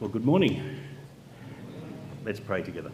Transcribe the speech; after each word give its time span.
Well, 0.00 0.08
good 0.08 0.24
morning. 0.24 0.78
Let's 2.24 2.38
pray 2.38 2.62
together. 2.62 2.92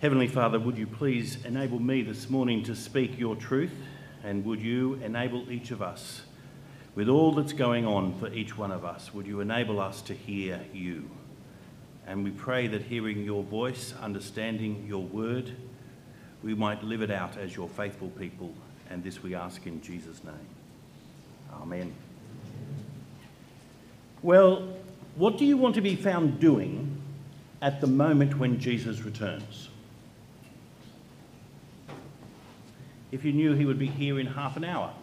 Heavenly 0.00 0.28
Father, 0.28 0.60
would 0.60 0.78
you 0.78 0.86
please 0.86 1.44
enable 1.44 1.80
me 1.80 2.02
this 2.02 2.30
morning 2.30 2.62
to 2.62 2.76
speak 2.76 3.18
your 3.18 3.34
truth, 3.34 3.72
and 4.22 4.44
would 4.44 4.62
you 4.62 4.94
enable 5.02 5.50
each 5.50 5.72
of 5.72 5.82
us, 5.82 6.22
with 6.94 7.08
all 7.08 7.32
that's 7.32 7.52
going 7.52 7.84
on 7.84 8.16
for 8.20 8.32
each 8.32 8.56
one 8.56 8.70
of 8.70 8.84
us, 8.84 9.12
would 9.12 9.26
you 9.26 9.40
enable 9.40 9.80
us 9.80 10.00
to 10.02 10.14
hear 10.14 10.60
you? 10.72 11.10
And 12.06 12.22
we 12.22 12.30
pray 12.30 12.68
that 12.68 12.82
hearing 12.82 13.24
your 13.24 13.42
voice, 13.42 13.92
understanding 14.00 14.84
your 14.86 15.02
word, 15.02 15.50
we 16.44 16.54
might 16.54 16.84
live 16.84 17.02
it 17.02 17.10
out 17.10 17.36
as 17.36 17.56
your 17.56 17.68
faithful 17.68 18.10
people. 18.10 18.54
And 18.88 19.02
this 19.02 19.20
we 19.20 19.34
ask 19.34 19.66
in 19.66 19.82
Jesus' 19.82 20.22
name. 20.22 20.46
Amen. 21.60 21.92
Well, 24.22 24.68
what 25.16 25.36
do 25.36 25.44
you 25.44 25.56
want 25.56 25.74
to 25.74 25.80
be 25.80 25.96
found 25.96 26.38
doing 26.38 27.02
at 27.60 27.80
the 27.80 27.86
moment 27.86 28.38
when 28.38 28.60
Jesus 28.60 29.02
returns? 29.02 29.68
If 33.10 33.24
you 33.24 33.32
knew 33.32 33.54
he 33.54 33.66
would 33.66 33.78
be 33.78 33.88
here 33.88 34.18
in 34.18 34.26
half 34.26 34.56
an 34.56 34.64
hour, 34.64 34.94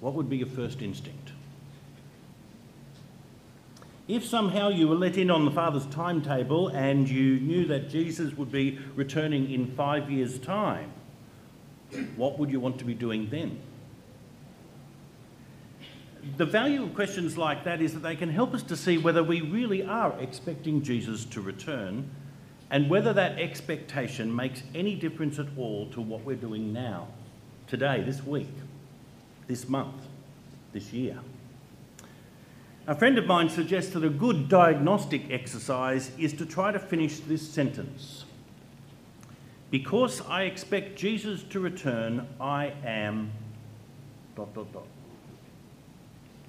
what 0.00 0.14
would 0.14 0.30
be 0.30 0.38
your 0.38 0.46
first 0.46 0.82
instinct? 0.82 1.32
If 4.06 4.24
somehow 4.24 4.68
you 4.68 4.86
were 4.86 4.94
let 4.94 5.16
in 5.16 5.30
on 5.30 5.44
the 5.44 5.50
Father's 5.50 5.86
timetable 5.86 6.68
and 6.68 7.08
you 7.08 7.40
knew 7.40 7.66
that 7.66 7.88
Jesus 7.88 8.34
would 8.34 8.52
be 8.52 8.78
returning 8.94 9.50
in 9.50 9.66
five 9.66 10.10
years' 10.10 10.38
time, 10.38 10.92
what 12.16 12.38
would 12.38 12.50
you 12.50 12.60
want 12.60 12.78
to 12.78 12.84
be 12.84 12.94
doing 12.94 13.28
then? 13.30 13.60
The 16.36 16.46
value 16.46 16.82
of 16.82 16.94
questions 16.94 17.38
like 17.38 17.64
that 17.64 17.80
is 17.80 17.94
that 17.94 18.02
they 18.02 18.16
can 18.16 18.28
help 18.28 18.54
us 18.54 18.62
to 18.64 18.76
see 18.76 18.98
whether 18.98 19.22
we 19.22 19.40
really 19.40 19.84
are 19.84 20.18
expecting 20.20 20.82
Jesus 20.82 21.24
to 21.26 21.40
return 21.40 22.10
and 22.70 22.90
whether 22.90 23.12
that 23.12 23.38
expectation 23.38 24.34
makes 24.34 24.62
any 24.74 24.96
difference 24.96 25.38
at 25.38 25.46
all 25.56 25.88
to 25.90 26.00
what 26.00 26.24
we're 26.24 26.34
doing 26.34 26.72
now, 26.72 27.06
today, 27.68 28.02
this 28.02 28.24
week, 28.24 28.50
this 29.46 29.68
month, 29.68 29.94
this 30.72 30.92
year. 30.92 31.18
A 32.86 32.94
friend 32.94 33.16
of 33.16 33.26
mine 33.26 33.48
suggests 33.48 33.92
that 33.92 34.04
a 34.04 34.10
good 34.10 34.48
diagnostic 34.48 35.30
exercise 35.30 36.10
is 36.18 36.32
to 36.34 36.44
try 36.44 36.72
to 36.72 36.78
finish 36.78 37.20
this 37.20 37.48
sentence. 37.48 38.24
Because 39.70 40.20
I 40.22 40.42
expect 40.42 40.96
Jesus 40.96 41.42
to 41.44 41.60
return, 41.60 42.26
I 42.40 42.72
am 42.84 43.30
dot 44.36 44.52
dot 44.52 44.72
dot. 44.72 44.86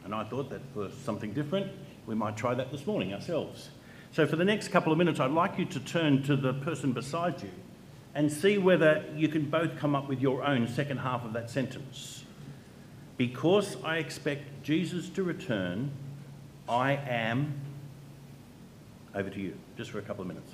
And 0.06 0.14
I 0.14 0.24
thought 0.24 0.52
that 0.52 0.62
for 0.74 0.90
something 1.04 1.34
different, 1.34 1.72
we 2.06 2.14
might 2.14 2.38
try 2.38 2.54
that 2.54 2.72
this 2.72 2.86
morning 2.86 3.14
ourselves. 3.14 3.70
So, 4.12 4.26
for 4.26 4.36
the 4.36 4.46
next 4.46 4.70
couple 4.70 4.92
of 4.92 4.98
minutes, 4.98 5.20
I'd 5.20 5.32
like 5.32 5.58
you 5.58 5.66
to 5.66 5.80
turn 5.80 6.24
to 6.24 6.36
the 6.36 6.54
person 6.54 6.94
beside 6.94 7.42
you 7.42 7.50
and 8.14 8.32
see 8.32 8.58
whether 8.58 9.04
you 9.16 9.28
can 9.28 9.50
both 9.50 9.78
come 9.78 9.96
up 9.96 10.08
with 10.08 10.22
your 10.22 10.44
own 10.44 10.68
second 10.68 11.00
half 11.00 11.26
of 11.26 11.34
that 11.34 11.50
sentence. 11.50 12.24
Because 13.18 13.78
I 13.84 13.98
expect 13.98 14.64
Jesus 14.64 15.10
to 15.10 15.24
return, 15.24 15.92
I 16.70 16.94
am. 16.94 17.60
Over 19.14 19.30
to 19.30 19.40
you, 19.40 19.58
just 19.76 19.92
for 19.92 20.00
a 20.00 20.04
couple 20.04 20.22
of 20.22 20.28
minutes. 20.28 20.52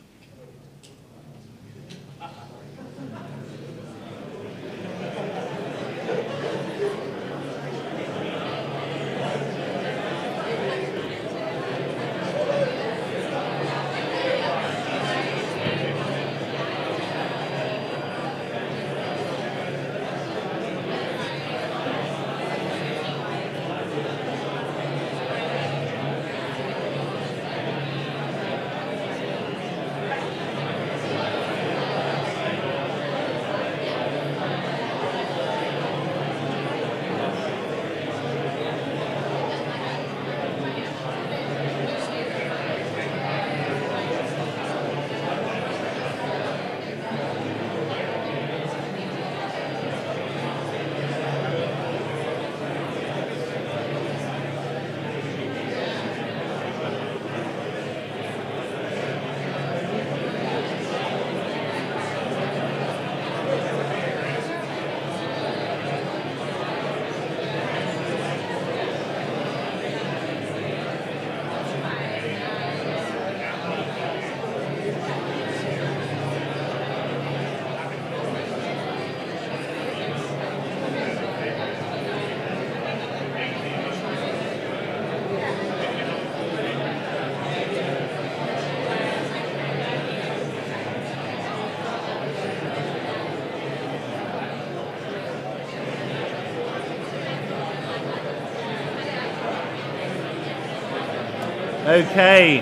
Okay. 101.91 102.61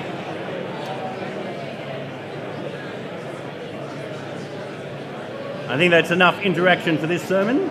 I 5.67 5.77
think 5.77 5.91
that's 5.91 6.09
enough 6.09 6.41
interaction 6.41 6.97
for 6.97 7.05
this 7.05 7.21
sermon. 7.21 7.69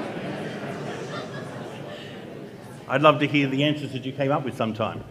I'd 2.87 3.03
love 3.03 3.19
to 3.19 3.27
hear 3.27 3.49
the 3.49 3.65
answers 3.65 3.93
that 3.93 4.05
you 4.05 4.13
came 4.13 4.31
up 4.31 4.45
with 4.45 4.57
sometime. 4.57 5.03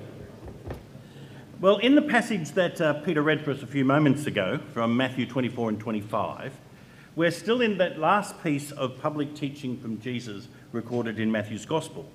Well, 1.60 1.80
in 1.80 1.96
the 1.96 2.02
passage 2.02 2.52
that 2.52 2.80
uh, 2.80 2.94
Peter 3.02 3.22
read 3.22 3.44
for 3.44 3.52
us 3.52 3.62
a 3.62 3.68
few 3.68 3.84
moments 3.84 4.26
ago 4.26 4.62
from 4.74 4.96
Matthew 4.96 5.26
24 5.26 5.68
and 5.68 5.80
25, 5.82 6.54
we're 7.18 7.32
still 7.32 7.60
in 7.60 7.78
that 7.80 8.00
last 8.00 8.42
piece 8.42 8.72
of 8.72 9.02
public 9.02 9.36
teaching 9.36 9.78
from 9.78 10.00
Jesus 10.00 10.48
recorded 10.72 11.20
in 11.20 11.30
Matthew's 11.30 11.66
Gospel. 11.66 12.10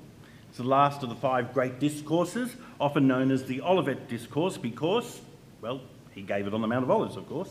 It's 0.53 0.59
the 0.59 0.65
last 0.65 1.03
of 1.03 1.09
the 1.09 1.15
five 1.15 1.55
great 1.55 1.81
discourses, 1.81 2.55
often 2.79 3.09
known 3.09 3.31
as 3.31 3.45
the 3.45 3.63
Olivet 3.63 4.07
Discourse, 4.07 4.59
because, 4.59 5.23
well, 5.63 5.81
he 6.11 6.21
gave 6.21 6.47
it 6.47 6.53
on 6.53 6.61
the 6.61 6.67
Mount 6.67 6.85
of 6.85 6.91
Olives, 6.91 7.17
of 7.17 7.27
course. 7.27 7.49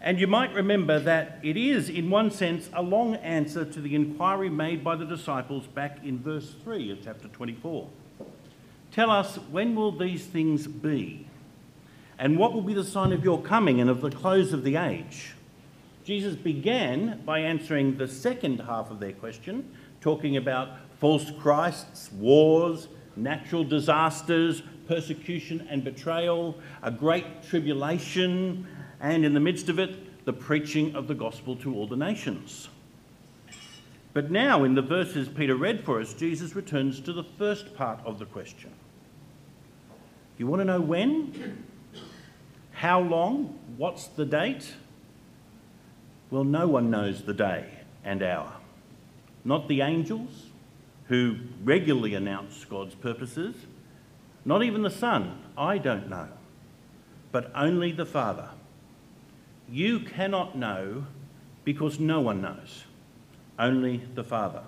And 0.00 0.18
you 0.18 0.26
might 0.26 0.52
remember 0.52 0.98
that 0.98 1.38
it 1.44 1.56
is, 1.56 1.88
in 1.88 2.10
one 2.10 2.32
sense, 2.32 2.68
a 2.72 2.82
long 2.82 3.14
answer 3.14 3.64
to 3.64 3.80
the 3.80 3.94
inquiry 3.94 4.50
made 4.50 4.82
by 4.82 4.96
the 4.96 5.04
disciples 5.04 5.68
back 5.68 6.00
in 6.02 6.18
verse 6.18 6.56
3 6.64 6.90
of 6.90 6.98
chapter 7.04 7.28
24. 7.28 7.88
Tell 8.90 9.10
us, 9.12 9.36
when 9.52 9.76
will 9.76 9.96
these 9.96 10.26
things 10.26 10.66
be? 10.66 11.28
And 12.18 12.40
what 12.40 12.52
will 12.52 12.62
be 12.62 12.74
the 12.74 12.82
sign 12.82 13.12
of 13.12 13.22
your 13.22 13.40
coming 13.40 13.80
and 13.80 13.88
of 13.88 14.00
the 14.00 14.10
close 14.10 14.52
of 14.52 14.64
the 14.64 14.74
age? 14.74 15.34
Jesus 16.02 16.34
began 16.34 17.22
by 17.24 17.38
answering 17.38 17.98
the 17.98 18.08
second 18.08 18.58
half 18.62 18.90
of 18.90 18.98
their 18.98 19.12
question, 19.12 19.70
talking 20.00 20.36
about 20.36 20.70
false 20.98 21.30
Christs, 21.38 22.10
wars, 22.12 22.88
natural 23.16 23.64
disasters, 23.64 24.62
persecution 24.86 25.66
and 25.70 25.82
betrayal, 25.84 26.58
a 26.82 26.90
great 26.90 27.42
tribulation, 27.42 28.66
and 29.00 29.24
in 29.24 29.34
the 29.34 29.40
midst 29.40 29.68
of 29.68 29.78
it, 29.78 30.24
the 30.24 30.32
preaching 30.32 30.94
of 30.94 31.08
the 31.08 31.14
gospel 31.14 31.56
to 31.56 31.74
all 31.74 31.86
the 31.86 31.96
nations. 31.96 32.68
But 34.12 34.30
now, 34.30 34.62
in 34.64 34.74
the 34.74 34.82
verses 34.82 35.28
Peter 35.28 35.56
read 35.56 35.84
for 35.84 36.00
us, 36.00 36.14
Jesus 36.14 36.54
returns 36.54 37.00
to 37.00 37.12
the 37.12 37.24
first 37.24 37.74
part 37.74 37.98
of 38.04 38.18
the 38.18 38.26
question. 38.26 38.70
You 40.38 40.46
want 40.46 40.60
to 40.60 40.64
know 40.64 40.80
when? 40.80 41.64
How 42.72 43.00
long? 43.00 43.58
What's 43.76 44.06
the 44.06 44.24
date? 44.24 44.74
Well, 46.30 46.44
no 46.44 46.68
one 46.68 46.90
knows 46.90 47.22
the 47.22 47.34
day 47.34 47.66
and 48.04 48.22
hour. 48.22 48.52
Not 49.44 49.68
the 49.68 49.80
angels, 49.80 50.43
who 51.08 51.36
regularly 51.62 52.14
announce 52.14 52.64
God's 52.64 52.94
purposes. 52.94 53.54
Not 54.44 54.62
even 54.62 54.82
the 54.82 54.90
Son, 54.90 55.38
I 55.56 55.78
don't 55.78 56.08
know, 56.08 56.28
but 57.32 57.50
only 57.54 57.92
the 57.92 58.06
Father. 58.06 58.50
You 59.70 60.00
cannot 60.00 60.56
know 60.56 61.06
because 61.64 61.98
no 61.98 62.20
one 62.20 62.42
knows, 62.42 62.84
only 63.58 64.02
the 64.14 64.24
Father. 64.24 64.62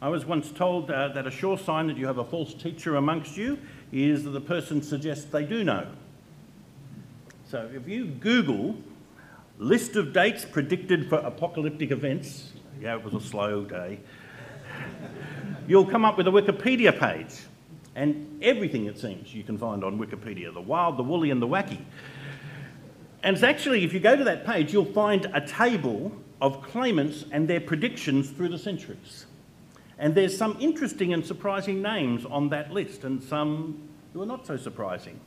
I 0.00 0.08
was 0.08 0.26
once 0.26 0.50
told 0.50 0.90
uh, 0.90 1.08
that 1.08 1.26
a 1.26 1.30
sure 1.30 1.56
sign 1.56 1.86
that 1.86 1.96
you 1.96 2.06
have 2.06 2.18
a 2.18 2.24
false 2.24 2.52
teacher 2.52 2.96
amongst 2.96 3.36
you 3.36 3.58
is 3.92 4.24
that 4.24 4.30
the 4.30 4.40
person 4.40 4.82
suggests 4.82 5.24
they 5.24 5.44
do 5.44 5.64
know. 5.64 5.86
So 7.48 7.70
if 7.74 7.88
you 7.88 8.06
Google 8.06 8.76
list 9.58 9.96
of 9.96 10.12
dates 10.12 10.44
predicted 10.44 11.08
for 11.08 11.16
apocalyptic 11.16 11.90
events, 11.90 12.52
yeah, 12.80 12.96
it 12.96 13.04
was 13.04 13.14
a 13.14 13.20
slow 13.20 13.64
day, 13.64 14.00
you'll 15.66 15.86
come 15.86 16.04
up 16.04 16.16
with 16.16 16.28
a 16.28 16.30
Wikipedia 16.30 16.98
page. 16.98 17.34
And 17.94 18.38
everything, 18.42 18.84
it 18.86 18.98
seems, 18.98 19.34
you 19.34 19.42
can 19.42 19.56
find 19.56 19.82
on 19.82 19.98
Wikipedia 19.98 20.52
the 20.52 20.60
wild, 20.60 20.98
the 20.98 21.02
woolly, 21.02 21.30
and 21.30 21.40
the 21.40 21.48
wacky. 21.48 21.80
And 23.22 23.34
it's 23.34 23.42
actually, 23.42 23.84
if 23.84 23.94
you 23.94 24.00
go 24.00 24.14
to 24.14 24.24
that 24.24 24.44
page, 24.44 24.72
you'll 24.72 24.84
find 24.84 25.26
a 25.32 25.40
table 25.40 26.12
of 26.40 26.62
claimants 26.62 27.24
and 27.32 27.48
their 27.48 27.60
predictions 27.60 28.30
through 28.30 28.50
the 28.50 28.58
centuries. 28.58 29.26
And 29.98 30.14
there's 30.14 30.36
some 30.36 30.58
interesting 30.60 31.14
and 31.14 31.24
surprising 31.24 31.80
names 31.80 32.26
on 32.26 32.50
that 32.50 32.70
list, 32.70 33.04
and 33.04 33.22
some 33.22 33.88
who 34.12 34.22
are 34.22 34.26
not 34.26 34.46
so 34.46 34.56
surprising. 34.56 35.18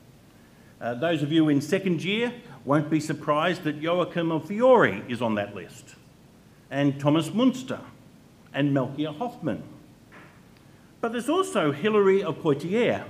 Uh, 0.80 0.94
those 0.94 1.24
of 1.24 1.32
you 1.32 1.50
in 1.50 1.62
second 1.62 2.04
year 2.04 2.32
won't 2.64 2.90
be 2.90 3.00
surprised 3.00 3.64
that 3.64 3.78
Joachim 3.78 4.32
of 4.32 4.48
Fiore 4.48 5.04
is 5.10 5.22
on 5.22 5.36
that 5.36 5.56
list, 5.56 5.96
and 6.70 7.00
Thomas 7.00 7.30
Muntzer, 7.30 7.82
and 8.54 8.74
Melchior 8.74 9.12
Hoffman. 9.12 9.64
But 11.02 11.12
there's 11.12 11.30
also 11.30 11.72
Hilary 11.72 12.24
of 12.24 12.42
Poitiers. 12.42 13.04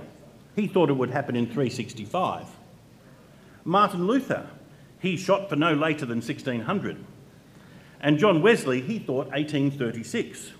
He 0.54 0.66
thought 0.66 0.90
it 0.90 0.94
would 0.94 1.10
happen 1.10 1.36
in 1.36 1.46
365. 1.46 2.46
Martin 3.64 4.06
Luther, 4.06 4.48
he 5.00 5.16
shot 5.16 5.48
for 5.48 5.56
no 5.56 5.72
later 5.74 6.06
than 6.06 6.18
1600. 6.18 7.04
And 8.00 8.18
John 8.18 8.42
Wesley, 8.42 8.80
he 8.80 8.98
thought 8.98 9.28
1836. 9.28 10.52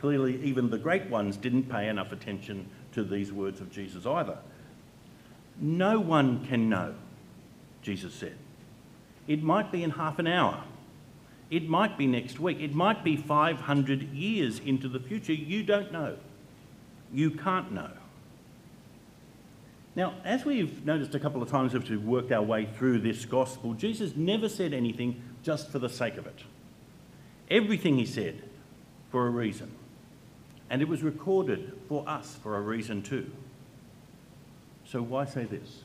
Clearly, 0.00 0.42
even 0.42 0.70
the 0.70 0.78
great 0.78 1.06
ones 1.06 1.36
didn't 1.36 1.64
pay 1.64 1.88
enough 1.88 2.12
attention 2.12 2.68
to 2.92 3.04
these 3.04 3.32
words 3.32 3.60
of 3.60 3.70
Jesus 3.70 4.04
either. 4.04 4.38
No 5.60 6.00
one 6.00 6.44
can 6.46 6.68
know, 6.68 6.94
Jesus 7.82 8.12
said. 8.14 8.36
It 9.28 9.42
might 9.42 9.70
be 9.70 9.82
in 9.82 9.90
half 9.90 10.18
an 10.18 10.26
hour. 10.26 10.64
It 11.52 11.68
might 11.68 11.98
be 11.98 12.06
next 12.06 12.40
week. 12.40 12.60
It 12.60 12.74
might 12.74 13.04
be 13.04 13.14
500 13.14 14.14
years 14.14 14.58
into 14.58 14.88
the 14.88 14.98
future. 14.98 15.34
You 15.34 15.62
don't 15.62 15.92
know. 15.92 16.16
You 17.12 17.30
can't 17.30 17.70
know. 17.72 17.90
Now, 19.94 20.14
as 20.24 20.46
we've 20.46 20.82
noticed 20.86 21.14
a 21.14 21.20
couple 21.20 21.42
of 21.42 21.50
times 21.50 21.74
as 21.74 21.90
we've 21.90 22.02
worked 22.02 22.32
our 22.32 22.40
way 22.40 22.64
through 22.64 23.00
this 23.00 23.26
gospel, 23.26 23.74
Jesus 23.74 24.16
never 24.16 24.48
said 24.48 24.72
anything 24.72 25.22
just 25.42 25.68
for 25.68 25.78
the 25.78 25.90
sake 25.90 26.16
of 26.16 26.26
it. 26.26 26.38
Everything 27.50 27.98
he 27.98 28.06
said 28.06 28.42
for 29.10 29.26
a 29.26 29.30
reason. 29.30 29.70
And 30.70 30.80
it 30.80 30.88
was 30.88 31.02
recorded 31.02 31.78
for 31.86 32.08
us 32.08 32.34
for 32.42 32.56
a 32.56 32.62
reason 32.62 33.02
too. 33.02 33.30
So, 34.86 35.02
why 35.02 35.26
say 35.26 35.44
this? 35.44 35.82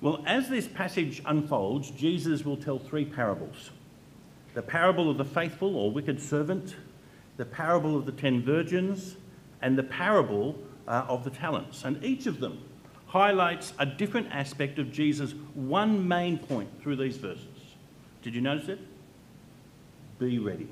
Well, 0.00 0.22
as 0.26 0.48
this 0.48 0.66
passage 0.66 1.22
unfolds, 1.26 1.90
Jesus 1.90 2.44
will 2.44 2.56
tell 2.56 2.78
three 2.78 3.04
parables 3.04 3.70
the 4.54 4.62
parable 4.62 5.08
of 5.08 5.16
the 5.16 5.24
faithful 5.24 5.76
or 5.76 5.92
wicked 5.92 6.20
servant, 6.20 6.74
the 7.36 7.44
parable 7.44 7.96
of 7.96 8.06
the 8.06 8.12
ten 8.12 8.42
virgins, 8.42 9.16
and 9.62 9.78
the 9.78 9.82
parable 9.82 10.58
uh, 10.88 11.04
of 11.08 11.22
the 11.22 11.30
talents. 11.30 11.84
And 11.84 12.02
each 12.04 12.26
of 12.26 12.40
them 12.40 12.60
highlights 13.06 13.72
a 13.78 13.86
different 13.86 14.28
aspect 14.32 14.78
of 14.78 14.90
Jesus' 14.90 15.34
one 15.54 16.06
main 16.06 16.38
point 16.38 16.68
through 16.82 16.96
these 16.96 17.16
verses. 17.16 17.46
Did 18.22 18.34
you 18.34 18.40
notice 18.40 18.68
it? 18.68 18.78
Be 20.18 20.38
ready. 20.38 20.68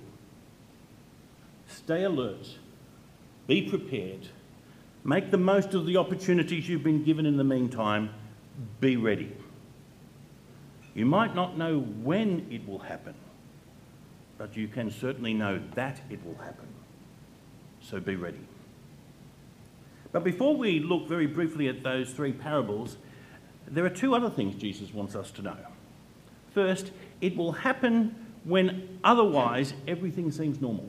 Stay 1.69 2.05
alert. 2.05 2.57
Be 3.47 3.63
prepared. 3.63 4.29
Make 5.05 5.31
the 5.31 5.39
most 5.39 5.75
of 5.75 5.87
the 5.87 5.97
opportunities 5.97 6.69
you've 6.69 6.83
been 6.83 7.05
given 7.05 7.27
in 7.27 7.37
the 7.37 7.45
meantime. 7.45 8.11
Be 8.81 8.97
ready. 8.97 9.33
You 10.95 11.07
might 11.07 11.35
not 11.35 11.57
know 11.57 11.79
when 11.79 12.47
it 12.51 12.67
will 12.67 12.81
happen, 12.81 13.15
but 14.37 14.57
you 14.57 14.67
can 14.67 14.91
certainly 14.91 15.33
know 15.33 15.61
that 15.75 16.01
it 16.11 16.25
will 16.25 16.37
happen. 16.43 16.67
So 17.81 18.01
be 18.01 18.17
ready. 18.17 18.41
But 20.11 20.25
before 20.25 20.57
we 20.57 20.81
look 20.81 21.07
very 21.07 21.27
briefly 21.27 21.69
at 21.69 21.83
those 21.83 22.11
three 22.11 22.33
parables, 22.33 22.97
there 23.67 23.85
are 23.85 23.91
two 23.91 24.15
other 24.15 24.31
things 24.31 24.55
Jesus 24.57 24.93
wants 24.93 25.15
us 25.15 25.31
to 25.33 25.43
know. 25.43 25.57
First, 26.53 26.91
it 27.21 27.37
will 27.37 27.53
happen 27.53 28.15
when 28.45 28.99
otherwise 29.05 29.75
everything 29.87 30.33
seems 30.33 30.61
normal. 30.61 30.89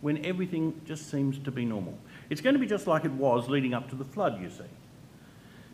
When 0.00 0.24
everything 0.24 0.80
just 0.84 1.10
seems 1.10 1.38
to 1.38 1.50
be 1.50 1.64
normal. 1.64 1.98
It's 2.28 2.40
going 2.40 2.54
to 2.54 2.60
be 2.60 2.66
just 2.66 2.86
like 2.86 3.04
it 3.04 3.12
was 3.12 3.48
leading 3.48 3.72
up 3.72 3.88
to 3.90 3.96
the 3.96 4.04
flood, 4.04 4.40
you 4.40 4.50
see. 4.50 4.64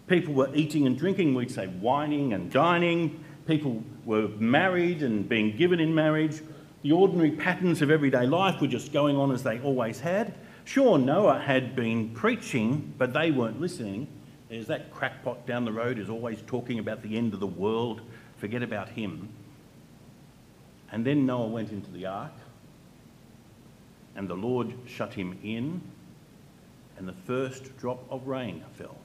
People 0.06 0.34
were 0.34 0.50
eating 0.54 0.86
and 0.86 0.98
drinking, 0.98 1.34
we'd 1.34 1.50
say 1.50 1.66
wining 1.66 2.32
and 2.32 2.50
dining. 2.50 3.24
People 3.46 3.82
were 4.04 4.28
married 4.38 5.02
and 5.02 5.28
being 5.28 5.56
given 5.56 5.80
in 5.80 5.94
marriage. 5.94 6.40
The 6.82 6.92
ordinary 6.92 7.32
patterns 7.32 7.82
of 7.82 7.90
everyday 7.90 8.26
life 8.26 8.60
were 8.60 8.66
just 8.66 8.92
going 8.92 9.16
on 9.16 9.32
as 9.32 9.42
they 9.42 9.60
always 9.60 10.00
had. 10.00 10.34
Sure, 10.64 10.98
Noah 10.98 11.40
had 11.40 11.74
been 11.74 12.10
preaching, 12.10 12.94
but 12.96 13.12
they 13.12 13.30
weren't 13.30 13.60
listening. 13.60 14.06
There's 14.48 14.66
that 14.68 14.90
crackpot 14.92 15.46
down 15.46 15.64
the 15.64 15.72
road 15.72 15.96
who's 15.96 16.10
always 16.10 16.42
talking 16.46 16.78
about 16.78 17.02
the 17.02 17.16
end 17.16 17.34
of 17.34 17.40
the 17.40 17.46
world. 17.46 18.00
Forget 18.38 18.62
about 18.62 18.88
him. 18.88 19.28
And 20.92 21.04
then 21.04 21.26
Noah 21.26 21.48
went 21.48 21.70
into 21.70 21.90
the 21.90 22.06
ark, 22.06 22.32
and 24.16 24.28
the 24.28 24.34
Lord 24.34 24.72
shut 24.86 25.14
him 25.14 25.38
in, 25.42 25.80
and 26.96 27.06
the 27.06 27.14
first 27.26 27.76
drop 27.78 28.04
of 28.10 28.26
rain 28.26 28.64
fell. 28.72 28.96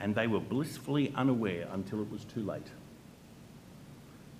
And 0.00 0.14
they 0.14 0.26
were 0.26 0.40
blissfully 0.40 1.12
unaware 1.14 1.68
until 1.72 2.02
it 2.02 2.10
was 2.10 2.24
too 2.24 2.42
late. 2.42 2.66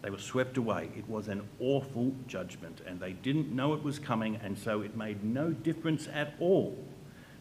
They 0.03 0.11
were 0.11 0.19
swept 0.19 0.59
away. 0.59 0.91
It 0.97 1.09
was 1.09 1.29
an 1.29 1.43
awful 1.61 2.13
judgment, 2.27 2.83
and 2.87 3.01
they 3.01 3.13
didn't 3.13 3.55
know 3.55 3.73
it 3.73 3.83
was 3.83 3.99
coming, 3.99 4.37
and 4.43 4.59
so 4.59 4.83
it 4.83 4.97
made 4.97 5.25
no 5.25 5.51
difference 5.51 6.09
at 6.13 6.35
all 6.41 6.77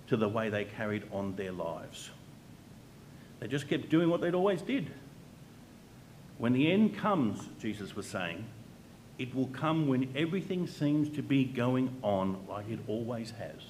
to 0.08 0.16
the 0.16 0.30
way 0.30 0.50
they 0.50 0.64
carried 0.64 1.04
on 1.12 1.36
their 1.36 1.52
lives. 1.52 2.10
They 3.40 3.48
just 3.48 3.68
kept 3.68 3.90
doing 3.90 4.10
what 4.10 4.22
they'd 4.22 4.34
always 4.34 4.62
did. 4.62 4.90
When 6.38 6.54
the 6.54 6.72
end 6.72 6.98
comes, 6.98 7.50
Jesus 7.60 7.96
was 7.96 8.08
saying, 8.08 8.46
it 9.20 9.36
will 9.36 9.48
come 9.48 9.88
when 9.88 10.12
everything 10.16 10.66
seems 10.66 11.10
to 11.10 11.22
be 11.22 11.44
going 11.44 11.96
on 12.02 12.46
like 12.48 12.70
it 12.70 12.80
always 12.88 13.32
has. 13.32 13.62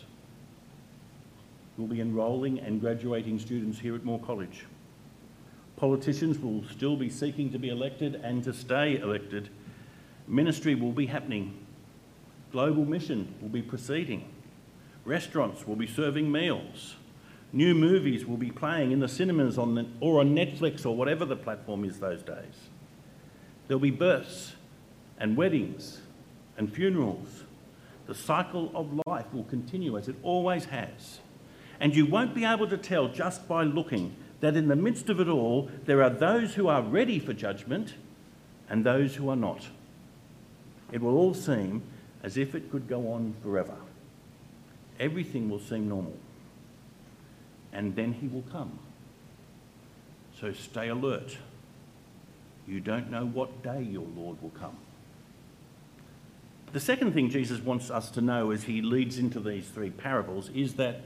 We'll 1.78 1.88
be 1.88 2.02
enrolling 2.02 2.60
and 2.60 2.80
graduating 2.80 3.40
students 3.40 3.80
here 3.80 3.96
at 3.96 4.06
Moore 4.06 4.20
College. 4.20 4.66
Politicians 5.76 6.38
will 6.38 6.64
still 6.66 6.96
be 6.96 7.10
seeking 7.10 7.52
to 7.52 7.58
be 7.58 7.70
elected 7.70 8.16
and 8.16 8.44
to 8.44 8.54
stay 8.54 8.98
elected. 8.98 9.50
Ministry 10.28 10.76
will 10.76 10.92
be 10.92 11.08
happening. 11.08 11.58
Global 12.52 12.86
mission 12.86 13.34
will 13.42 13.50
be 13.50 13.64
proceeding. 13.64 14.30
Restaurants 15.04 15.68
will 15.68 15.76
be 15.76 15.88
serving 15.88 16.32
meals. 16.32 16.96
New 17.52 17.74
movies 17.74 18.26
will 18.26 18.38
be 18.38 18.52
playing 18.52 18.92
in 18.92 19.00
the 19.00 19.08
cinemas 19.08 19.58
on 19.58 19.76
the, 19.76 19.88
or 20.00 20.20
on 20.20 20.36
Netflix 20.36 20.86
or 20.86 20.96
whatever 20.96 21.26
the 21.26 21.36
platform 21.36 21.84
is 21.84 22.00
those 22.00 22.22
days. 22.22 22.70
There'll 23.68 23.82
be 23.82 23.92
births 23.92 24.54
and 25.18 25.36
weddings 25.36 26.02
and 26.56 26.72
funerals. 26.72 27.44
The 28.06 28.16
cycle 28.16 28.72
of 28.76 29.00
life 29.08 29.34
will 29.34 29.46
continue 29.46 29.98
as 29.98 30.08
it 30.08 30.16
always 30.22 30.66
has. 30.66 31.20
And 31.84 31.94
you 31.94 32.06
won't 32.06 32.34
be 32.34 32.46
able 32.46 32.70
to 32.70 32.78
tell 32.78 33.10
just 33.10 33.46
by 33.46 33.64
looking 33.64 34.16
that 34.40 34.56
in 34.56 34.70
the 34.70 34.76
midst 34.76 35.10
of 35.10 35.20
it 35.20 35.28
all, 35.28 35.70
there 35.86 36.02
are 36.02 36.10
those 36.10 36.54
who 36.54 36.70
are 36.70 36.82
ready 36.82 37.20
for 37.20 37.34
judgment 37.34 37.96
and 38.70 38.86
those 38.86 39.16
who 39.16 39.28
are 39.28 39.36
not. 39.36 39.68
It 40.94 41.02
will 41.02 41.18
all 41.18 41.34
seem 41.34 41.84
as 42.24 42.38
if 42.38 42.56
it 42.56 42.72
could 42.72 42.88
go 42.88 43.12
on 43.12 43.36
forever. 43.44 43.76
Everything 44.98 45.50
will 45.50 45.60
seem 45.60 45.90
normal. 45.90 46.16
And 47.74 47.98
then 47.98 48.14
he 48.14 48.30
will 48.30 48.46
come. 48.50 48.80
So 50.40 50.54
stay 50.54 50.88
alert. 50.88 51.38
You 52.66 52.80
don't 52.80 53.12
know 53.12 53.26
what 53.26 53.62
day 53.62 53.82
your 53.82 54.08
Lord 54.16 54.42
will 54.42 54.52
come. 54.52 54.78
The 56.72 56.80
second 56.80 57.14
thing 57.14 57.30
Jesus 57.30 57.60
wants 57.60 57.92
us 57.92 58.10
to 58.12 58.22
know 58.22 58.52
as 58.52 58.64
he 58.64 58.82
leads 58.82 59.20
into 59.20 59.42
these 59.42 59.68
three 59.68 59.90
parables 59.90 60.50
is 60.56 60.76
that 60.76 61.02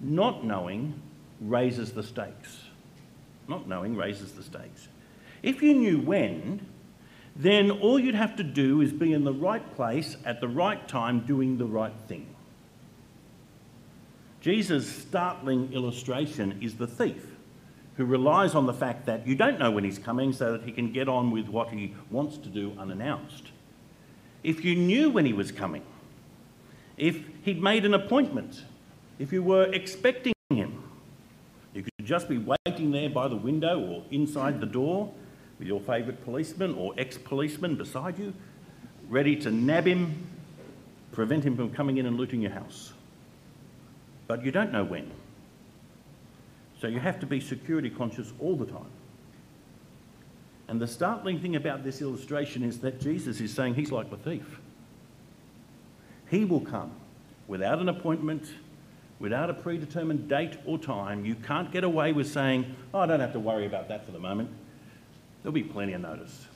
not 0.00 0.44
knowing 0.44 1.00
raises 1.40 1.92
the 1.92 2.02
stakes. 2.02 2.64
Not 3.48 3.68
knowing 3.68 3.96
raises 3.96 4.32
the 4.32 4.42
stakes. 4.42 4.88
If 5.42 5.62
you 5.62 5.74
knew 5.74 6.00
when, 6.00 6.66
then 7.36 7.70
all 7.70 7.98
you'd 7.98 8.14
have 8.14 8.36
to 8.36 8.42
do 8.42 8.80
is 8.80 8.92
be 8.92 9.12
in 9.12 9.24
the 9.24 9.32
right 9.32 9.74
place 9.74 10.16
at 10.24 10.40
the 10.40 10.48
right 10.48 10.86
time 10.88 11.20
doing 11.20 11.58
the 11.58 11.66
right 11.66 11.94
thing. 12.08 12.26
Jesus' 14.40 14.88
startling 14.88 15.72
illustration 15.72 16.58
is 16.60 16.74
the 16.74 16.86
thief 16.86 17.34
who 17.96 18.04
relies 18.04 18.54
on 18.54 18.66
the 18.66 18.72
fact 18.72 19.06
that 19.06 19.26
you 19.26 19.34
don't 19.34 19.58
know 19.58 19.70
when 19.70 19.82
he's 19.82 19.98
coming 19.98 20.32
so 20.32 20.52
that 20.52 20.62
he 20.62 20.70
can 20.70 20.92
get 20.92 21.08
on 21.08 21.32
with 21.32 21.48
what 21.48 21.70
he 21.70 21.94
wants 22.10 22.38
to 22.38 22.48
do 22.48 22.72
unannounced. 22.78 23.48
If 24.44 24.64
you 24.64 24.76
knew 24.76 25.10
when 25.10 25.26
he 25.26 25.32
was 25.32 25.50
coming, 25.50 25.82
if 26.96 27.20
he'd 27.42 27.60
made 27.60 27.84
an 27.84 27.94
appointment, 27.94 28.62
if 29.18 29.32
you 29.32 29.42
were 29.42 29.64
expecting 29.72 30.32
him, 30.50 30.82
you 31.74 31.82
could 31.82 32.06
just 32.06 32.28
be 32.28 32.38
waiting 32.38 32.90
there 32.90 33.10
by 33.10 33.28
the 33.28 33.36
window 33.36 33.80
or 33.80 34.04
inside 34.10 34.60
the 34.60 34.66
door 34.66 35.12
with 35.58 35.68
your 35.68 35.80
favourite 35.80 36.24
policeman 36.24 36.74
or 36.74 36.94
ex 36.96 37.18
policeman 37.18 37.74
beside 37.74 38.18
you, 38.18 38.32
ready 39.08 39.34
to 39.36 39.50
nab 39.50 39.86
him, 39.86 40.26
prevent 41.12 41.44
him 41.44 41.56
from 41.56 41.70
coming 41.70 41.98
in 41.98 42.06
and 42.06 42.16
looting 42.16 42.40
your 42.40 42.52
house. 42.52 42.92
But 44.26 44.44
you 44.44 44.52
don't 44.52 44.72
know 44.72 44.84
when. 44.84 45.10
So 46.80 46.86
you 46.86 47.00
have 47.00 47.18
to 47.20 47.26
be 47.26 47.40
security 47.40 47.90
conscious 47.90 48.32
all 48.38 48.56
the 48.56 48.66
time. 48.66 48.90
And 50.68 50.80
the 50.80 50.86
startling 50.86 51.40
thing 51.40 51.56
about 51.56 51.82
this 51.82 52.02
illustration 52.02 52.62
is 52.62 52.78
that 52.80 53.00
Jesus 53.00 53.40
is 53.40 53.52
saying 53.52 53.74
he's 53.74 53.90
like 53.90 54.10
the 54.10 54.16
thief. 54.18 54.60
He 56.30 56.44
will 56.44 56.60
come 56.60 56.92
without 57.48 57.78
an 57.78 57.88
appointment, 57.88 58.44
without 59.18 59.50
a 59.50 59.54
predetermined 59.54 60.28
date 60.28 60.56
or 60.64 60.78
time. 60.78 61.24
You 61.24 61.34
can't 61.34 61.72
get 61.72 61.84
away 61.84 62.12
with 62.12 62.30
saying, 62.30 62.74
oh, 62.94 63.00
I 63.00 63.06
don't 63.06 63.20
have 63.20 63.32
to 63.32 63.40
worry 63.40 63.66
about 63.66 63.88
that 63.88 64.06
for 64.06 64.12
the 64.12 64.18
moment. 64.18 64.50
There'll 65.42 65.52
be 65.52 65.62
plenty 65.62 65.92
of 65.92 66.00
notice. 66.00 66.46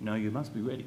No, 0.00 0.14
you 0.14 0.30
must 0.30 0.54
be 0.54 0.60
ready. 0.60 0.86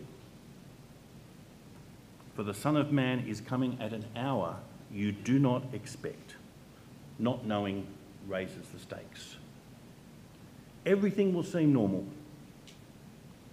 For 2.36 2.44
the 2.44 2.54
Son 2.54 2.76
of 2.76 2.92
Man 2.92 3.26
is 3.28 3.40
coming 3.40 3.78
at 3.80 3.94
an 3.94 4.06
hour 4.16 4.58
you 4.92 5.12
do 5.12 5.40
not 5.40 5.64
expect. 5.74 6.36
Not 7.18 7.46
knowing 7.46 7.88
raises 8.28 8.68
the 8.74 8.80
stakes. 8.80 9.38
Everything 10.86 11.34
will 11.34 11.44
seem 11.44 11.74
normal, 11.74 12.06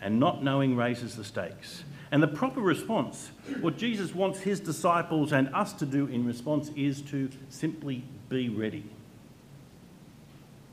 and 0.00 0.18
not 0.18 0.42
knowing 0.42 0.76
raises 0.76 1.16
the 1.16 1.24
stakes. 1.24 1.84
And 2.12 2.22
the 2.22 2.28
proper 2.28 2.60
response, 2.60 3.30
what 3.62 3.78
Jesus 3.78 4.14
wants 4.14 4.40
his 4.40 4.60
disciples 4.60 5.32
and 5.32 5.52
us 5.54 5.72
to 5.72 5.86
do 5.86 6.06
in 6.06 6.26
response, 6.26 6.70
is 6.76 7.00
to 7.02 7.30
simply 7.48 8.04
be 8.28 8.50
ready. 8.50 8.84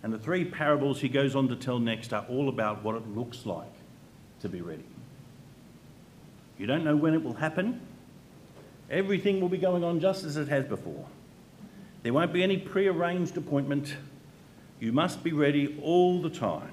And 0.03 0.13
the 0.13 0.19
three 0.19 0.43
parables 0.43 0.99
he 0.99 1.07
goes 1.07 1.37
on 1.37 1.47
to 1.47 1.55
tell 1.55 1.79
next 1.79 2.13
are 2.13 2.25
all 2.29 2.49
about 2.49 2.83
what 2.83 2.95
it 2.95 3.07
looks 3.15 3.45
like 3.45 3.71
to 4.41 4.49
be 4.49 4.59
ready. 4.59 4.83
You 6.57 6.67
don't 6.67 6.83
know 6.83 6.97
when 6.97 7.13
it 7.13 7.23
will 7.23 7.33
happen. 7.33 7.79
Everything 8.91 9.39
will 9.39 9.49
be 9.49 9.57
going 9.57 9.83
on 9.83 10.01
just 10.01 10.25
as 10.25 10.35
it 10.35 10.49
has 10.49 10.65
before. 10.65 11.05
There 12.03 12.11
won't 12.11 12.33
be 12.33 12.43
any 12.43 12.57
pre-arranged 12.57 13.37
appointment. 13.37 13.95
You 14.81 14.91
must 14.91 15.23
be 15.23 15.31
ready 15.31 15.79
all 15.81 16.21
the 16.21 16.29
time. 16.29 16.71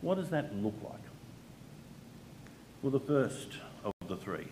What 0.00 0.16
does 0.16 0.30
that 0.30 0.56
look 0.56 0.74
like? 0.82 0.99
Well, 2.82 2.92
the 2.92 3.00
first 3.00 3.58
of 3.84 3.92
the 4.08 4.16
three 4.16 4.48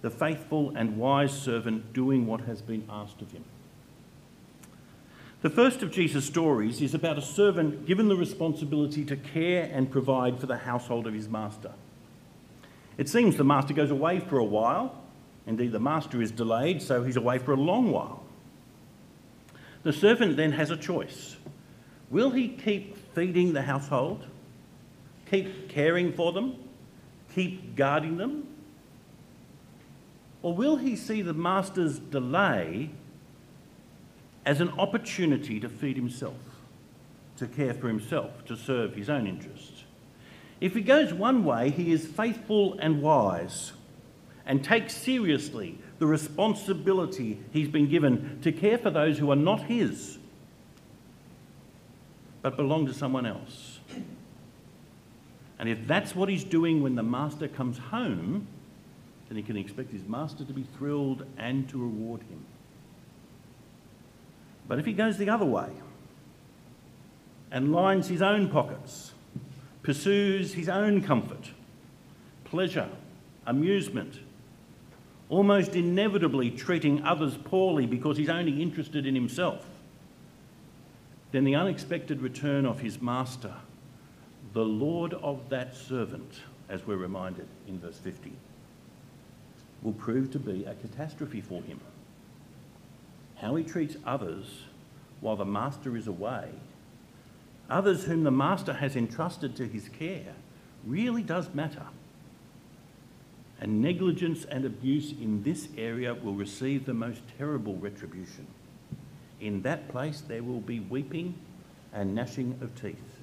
the 0.00 0.10
faithful 0.10 0.72
and 0.76 0.96
wise 0.96 1.32
servant 1.32 1.92
doing 1.92 2.26
what 2.26 2.42
has 2.42 2.62
been 2.62 2.84
asked 2.88 3.20
of 3.20 3.32
him. 3.32 3.44
The 5.42 5.50
first 5.50 5.82
of 5.82 5.90
Jesus' 5.90 6.24
stories 6.24 6.80
is 6.80 6.94
about 6.94 7.18
a 7.18 7.22
servant 7.22 7.86
given 7.86 8.08
the 8.08 8.16
responsibility 8.16 9.04
to 9.04 9.16
care 9.16 9.68
and 9.72 9.90
provide 9.90 10.38
for 10.40 10.46
the 10.46 10.58
household 10.58 11.06
of 11.06 11.14
his 11.14 11.28
master. 11.28 11.72
It 12.96 13.08
seems 13.08 13.36
the 13.36 13.44
master 13.44 13.74
goes 13.74 13.90
away 13.90 14.20
for 14.20 14.38
a 14.38 14.44
while. 14.44 14.94
Indeed, 15.46 15.72
the 15.72 15.80
master 15.80 16.20
is 16.20 16.30
delayed, 16.30 16.82
so 16.82 17.04
he's 17.04 17.16
away 17.16 17.38
for 17.38 17.52
a 17.52 17.56
long 17.56 17.90
while. 17.90 18.22
The 19.84 19.92
servant 19.92 20.36
then 20.36 20.52
has 20.52 20.70
a 20.70 20.76
choice. 20.76 21.36
Will 22.10 22.30
he 22.30 22.48
keep 22.48 22.96
feeding 23.14 23.52
the 23.52 23.62
household, 23.62 24.26
keep 25.30 25.68
caring 25.68 26.12
for 26.12 26.32
them, 26.32 26.56
keep 27.34 27.76
guarding 27.76 28.16
them? 28.16 28.46
Or 30.42 30.54
will 30.54 30.76
he 30.76 30.96
see 30.96 31.22
the 31.22 31.34
master's 31.34 31.98
delay 31.98 32.90
as 34.46 34.60
an 34.60 34.70
opportunity 34.78 35.60
to 35.60 35.68
feed 35.68 35.96
himself, 35.96 36.36
to 37.36 37.46
care 37.46 37.74
for 37.74 37.88
himself, 37.88 38.44
to 38.46 38.56
serve 38.56 38.94
his 38.94 39.10
own 39.10 39.26
interests? 39.26 39.84
If 40.60 40.74
he 40.74 40.80
goes 40.80 41.12
one 41.12 41.44
way, 41.44 41.70
he 41.70 41.92
is 41.92 42.06
faithful 42.06 42.78
and 42.80 43.02
wise 43.02 43.72
and 44.46 44.64
takes 44.64 44.94
seriously 44.94 45.78
the 45.98 46.06
responsibility 46.06 47.38
he's 47.52 47.68
been 47.68 47.88
given 47.88 48.40
to 48.42 48.50
care 48.50 48.78
for 48.78 48.90
those 48.90 49.18
who 49.18 49.30
are 49.30 49.36
not 49.36 49.62
his, 49.64 50.18
but 52.40 52.56
belong 52.56 52.86
to 52.86 52.94
someone 52.94 53.26
else. 53.26 53.67
And 55.58 55.68
if 55.68 55.86
that's 55.86 56.14
what 56.14 56.28
he's 56.28 56.44
doing 56.44 56.82
when 56.82 56.94
the 56.94 57.02
master 57.02 57.48
comes 57.48 57.78
home, 57.78 58.46
then 59.28 59.36
he 59.36 59.42
can 59.42 59.56
expect 59.56 59.90
his 59.90 60.06
master 60.06 60.44
to 60.44 60.52
be 60.52 60.62
thrilled 60.76 61.24
and 61.36 61.68
to 61.68 61.78
reward 61.78 62.22
him. 62.22 62.44
But 64.68 64.78
if 64.78 64.86
he 64.86 64.92
goes 64.92 65.16
the 65.16 65.30
other 65.30 65.46
way 65.46 65.68
and 67.50 67.72
lines 67.72 68.08
his 68.08 68.22
own 68.22 68.48
pockets, 68.48 69.12
pursues 69.82 70.54
his 70.54 70.68
own 70.68 71.02
comfort, 71.02 71.50
pleasure, 72.44 72.88
amusement, 73.46 74.20
almost 75.28 75.74
inevitably 75.74 76.50
treating 76.50 77.02
others 77.02 77.36
poorly 77.36 77.86
because 77.86 78.16
he's 78.16 78.28
only 78.28 78.62
interested 78.62 79.06
in 79.06 79.14
himself, 79.14 79.66
then 81.32 81.44
the 81.44 81.54
unexpected 81.54 82.20
return 82.22 82.64
of 82.64 82.80
his 82.80 83.00
master, 83.02 83.54
the 84.52 84.64
Lord 84.64 85.14
of 85.14 85.48
that 85.50 85.76
servant, 85.76 86.40
as 86.68 86.86
we're 86.86 86.96
reminded 86.96 87.46
in 87.66 87.78
verse 87.78 87.98
50, 87.98 88.32
will 89.82 89.92
prove 89.92 90.30
to 90.32 90.38
be 90.38 90.64
a 90.64 90.74
catastrophe 90.74 91.40
for 91.40 91.62
him. 91.62 91.80
How 93.36 93.54
he 93.54 93.64
treats 93.64 93.96
others 94.04 94.62
while 95.20 95.36
the 95.36 95.44
master 95.44 95.96
is 95.96 96.06
away, 96.06 96.48
others 97.70 98.04
whom 98.04 98.24
the 98.24 98.30
master 98.30 98.74
has 98.74 98.96
entrusted 98.96 99.54
to 99.56 99.66
his 99.66 99.88
care, 99.88 100.34
really 100.84 101.22
does 101.22 101.52
matter 101.54 101.86
and 103.60 103.82
negligence 103.82 104.44
and 104.44 104.64
abuse 104.64 105.12
in 105.12 105.42
this 105.42 105.68
area 105.76 106.14
will 106.14 106.34
receive 106.34 106.86
the 106.86 106.94
most 106.94 107.22
terrible 107.36 107.74
retribution. 107.76 108.46
In 109.40 109.62
that 109.62 109.88
place 109.88 110.20
there 110.20 110.42
will 110.42 110.60
be 110.60 110.80
weeping 110.80 111.34
and 111.92 112.14
gnashing 112.14 112.58
of 112.60 112.80
teeth. 112.80 113.17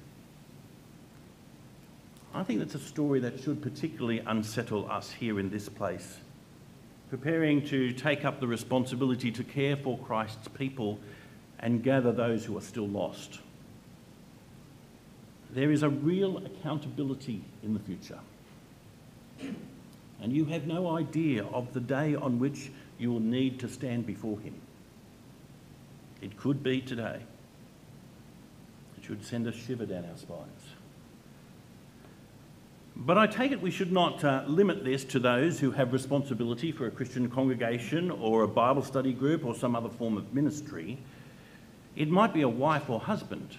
I 2.36 2.42
think 2.42 2.58
that's 2.58 2.74
a 2.74 2.78
story 2.78 3.18
that 3.20 3.40
should 3.40 3.62
particularly 3.62 4.18
unsettle 4.18 4.90
us 4.90 5.10
here 5.10 5.40
in 5.40 5.48
this 5.48 5.70
place, 5.70 6.18
preparing 7.08 7.66
to 7.68 7.92
take 7.92 8.26
up 8.26 8.40
the 8.40 8.46
responsibility 8.46 9.30
to 9.32 9.42
care 9.42 9.74
for 9.74 9.96
Christ's 9.96 10.46
people 10.48 11.00
and 11.58 11.82
gather 11.82 12.12
those 12.12 12.44
who 12.44 12.58
are 12.58 12.60
still 12.60 12.86
lost. 12.86 13.40
There 15.50 15.70
is 15.70 15.82
a 15.82 15.88
real 15.88 16.44
accountability 16.44 17.42
in 17.62 17.72
the 17.72 17.80
future 17.80 18.20
and 20.20 20.30
you 20.30 20.44
have 20.44 20.66
no 20.66 20.94
idea 20.94 21.44
of 21.44 21.72
the 21.72 21.80
day 21.80 22.14
on 22.14 22.38
which 22.38 22.70
you 22.98 23.12
will 23.12 23.20
need 23.20 23.58
to 23.60 23.68
stand 23.68 24.06
before 24.06 24.38
Him. 24.40 24.60
It 26.20 26.36
could 26.36 26.62
be 26.62 26.82
today. 26.82 27.20
It 28.98 29.04
should 29.04 29.24
send 29.24 29.46
a 29.46 29.52
shiver 29.52 29.86
down 29.86 30.04
our 30.04 30.18
spines. 30.18 30.75
But 32.98 33.18
I 33.18 33.26
take 33.26 33.52
it 33.52 33.60
we 33.60 33.70
should 33.70 33.92
not 33.92 34.24
uh, 34.24 34.44
limit 34.46 34.82
this 34.82 35.04
to 35.04 35.18
those 35.18 35.60
who 35.60 35.70
have 35.72 35.92
responsibility 35.92 36.72
for 36.72 36.86
a 36.86 36.90
Christian 36.90 37.28
congregation 37.28 38.10
or 38.10 38.42
a 38.42 38.48
Bible 38.48 38.82
study 38.82 39.12
group 39.12 39.44
or 39.44 39.54
some 39.54 39.76
other 39.76 39.90
form 39.90 40.16
of 40.16 40.32
ministry. 40.32 40.98
It 41.94 42.08
might 42.08 42.32
be 42.32 42.40
a 42.40 42.48
wife 42.48 42.88
or 42.88 42.98
husband, 42.98 43.58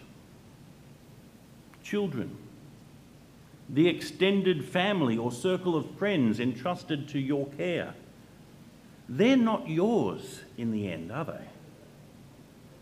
children, 1.83 2.35
the 3.69 3.87
extended 3.87 4.65
family 4.65 5.17
or 5.17 5.31
circle 5.31 5.75
of 5.75 5.89
friends 5.97 6.39
entrusted 6.39 7.07
to 7.09 7.19
your 7.19 7.45
care. 7.57 7.93
They're 9.07 9.37
not 9.37 9.69
yours 9.69 10.41
in 10.57 10.71
the 10.71 10.91
end, 10.91 11.11
are 11.11 11.25
they? 11.25 11.45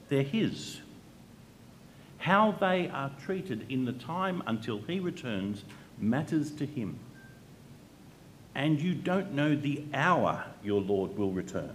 They're 0.10 0.24
His. 0.24 0.80
How 2.20 2.54
they 2.54 2.88
are 2.88 3.12
treated 3.24 3.66
in 3.70 3.86
the 3.86 3.94
time 3.94 4.42
until 4.48 4.80
He 4.82 5.00
returns 5.00 5.64
matters 5.98 6.52
to 6.52 6.66
Him. 6.66 7.00
And 8.54 8.80
you 8.80 8.94
don't 8.96 9.34
know 9.34 9.56
the 9.56 9.84
hour 9.94 10.46
your 10.64 10.82
Lord 10.82 11.18
will 11.18 11.32
return. 11.32 11.74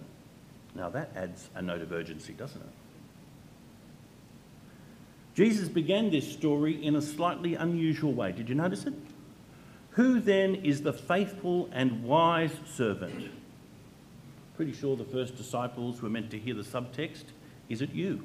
Now 0.74 0.88
that 0.90 1.10
adds 1.14 1.48
a 1.54 1.62
note 1.62 1.82
of 1.82 1.92
urgency, 1.92 2.32
doesn't 2.32 2.60
it? 2.60 2.68
Jesus 5.34 5.68
began 5.68 6.10
this 6.10 6.30
story 6.30 6.84
in 6.84 6.96
a 6.96 7.02
slightly 7.02 7.54
unusual 7.54 8.12
way. 8.12 8.32
Did 8.32 8.48
you 8.48 8.54
notice 8.54 8.86
it? 8.86 8.94
Who 9.90 10.20
then 10.20 10.56
is 10.56 10.82
the 10.82 10.92
faithful 10.92 11.68
and 11.72 12.04
wise 12.04 12.52
servant? 12.74 13.30
Pretty 14.56 14.72
sure 14.72 14.96
the 14.96 15.04
first 15.04 15.36
disciples 15.36 16.02
were 16.02 16.10
meant 16.10 16.30
to 16.30 16.38
hear 16.38 16.54
the 16.54 16.62
subtext. 16.62 17.24
Is 17.68 17.82
it 17.82 17.90
you? 17.92 18.22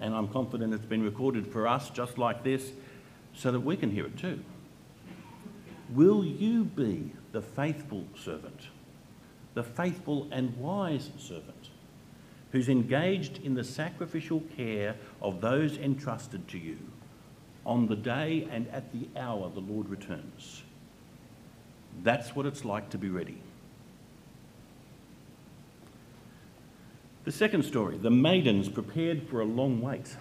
And 0.00 0.14
I'm 0.14 0.28
confident 0.28 0.74
it's 0.74 0.84
been 0.84 1.04
recorded 1.04 1.46
for 1.46 1.68
us 1.68 1.90
just 1.90 2.18
like 2.18 2.42
this 2.42 2.72
so 3.34 3.50
that 3.50 3.60
we 3.60 3.76
can 3.76 3.90
hear 3.90 4.06
it 4.06 4.16
too. 4.16 4.42
Will 5.90 6.24
you 6.24 6.64
be 6.64 7.12
the 7.32 7.42
faithful 7.42 8.04
servant, 8.16 8.68
the 9.54 9.62
faithful 9.62 10.28
and 10.30 10.56
wise 10.56 11.10
servant, 11.18 11.70
who's 12.52 12.68
engaged 12.68 13.38
in 13.44 13.54
the 13.54 13.64
sacrificial 13.64 14.40
care 14.56 14.96
of 15.20 15.40
those 15.40 15.76
entrusted 15.76 16.46
to 16.48 16.58
you 16.58 16.78
on 17.66 17.86
the 17.86 17.96
day 17.96 18.48
and 18.50 18.68
at 18.68 18.92
the 18.92 19.08
hour 19.18 19.50
the 19.50 19.60
Lord 19.60 19.88
returns? 19.88 20.62
That's 22.02 22.34
what 22.34 22.46
it's 22.46 22.64
like 22.64 22.90
to 22.90 22.98
be 22.98 23.08
ready. 23.08 23.38
The 27.24 27.32
second 27.32 27.64
story, 27.64 27.96
the 27.96 28.10
maidens 28.10 28.68
prepared 28.68 29.28
for 29.28 29.40
a 29.40 29.44
long 29.44 29.80
wait. 29.80 30.16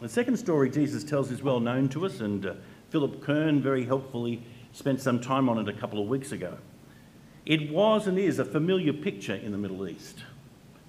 The 0.00 0.08
second 0.08 0.36
story 0.38 0.70
Jesus 0.70 1.04
tells 1.04 1.30
is 1.30 1.42
well 1.42 1.60
known 1.60 1.88
to 1.90 2.04
us, 2.04 2.20
and 2.20 2.44
uh, 2.44 2.54
Philip 2.90 3.22
Kern 3.22 3.62
very 3.62 3.84
helpfully 3.84 4.42
spent 4.72 5.00
some 5.00 5.20
time 5.20 5.48
on 5.48 5.56
it 5.58 5.68
a 5.68 5.72
couple 5.72 6.02
of 6.02 6.08
weeks 6.08 6.32
ago. 6.32 6.58
It 7.46 7.70
was 7.70 8.08
and 8.08 8.18
is 8.18 8.40
a 8.40 8.44
familiar 8.44 8.92
picture 8.92 9.34
in 9.34 9.52
the 9.52 9.58
Middle 9.58 9.86
East. 9.86 10.24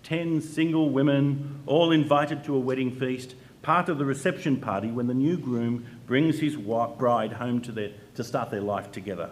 Ten 0.02 0.42
single 0.42 0.90
women, 0.90 1.62
all 1.68 1.92
invited 1.92 2.44
to 2.46 2.56
a 2.56 2.60
wedding 2.60 2.96
feast, 2.96 3.36
part 3.62 3.90
of 3.90 4.00
the 4.00 4.06
reception 4.06 4.60
party 4.60 4.90
when 4.90 5.06
the 5.08 5.14
new 5.14 5.38
groom 5.38 5.86
brings 6.08 6.40
his 6.40 6.56
bride 6.56 7.34
home 7.34 7.62
to, 7.62 7.72
their, 7.72 7.92
to 8.16 8.24
start 8.24 8.50
their 8.50 8.62
life 8.62 8.92
together. 8.92 9.32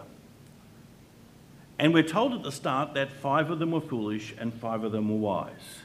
And 1.80 1.92
we're 1.92 2.04
told 2.04 2.32
at 2.32 2.44
the 2.44 2.52
start 2.52 2.94
that 2.94 3.10
five 3.10 3.50
of 3.50 3.58
them 3.58 3.72
were 3.72 3.80
foolish 3.80 4.34
and 4.38 4.54
five 4.54 4.84
of 4.84 4.92
them 4.92 5.08
were 5.08 5.16
wise. 5.16 5.82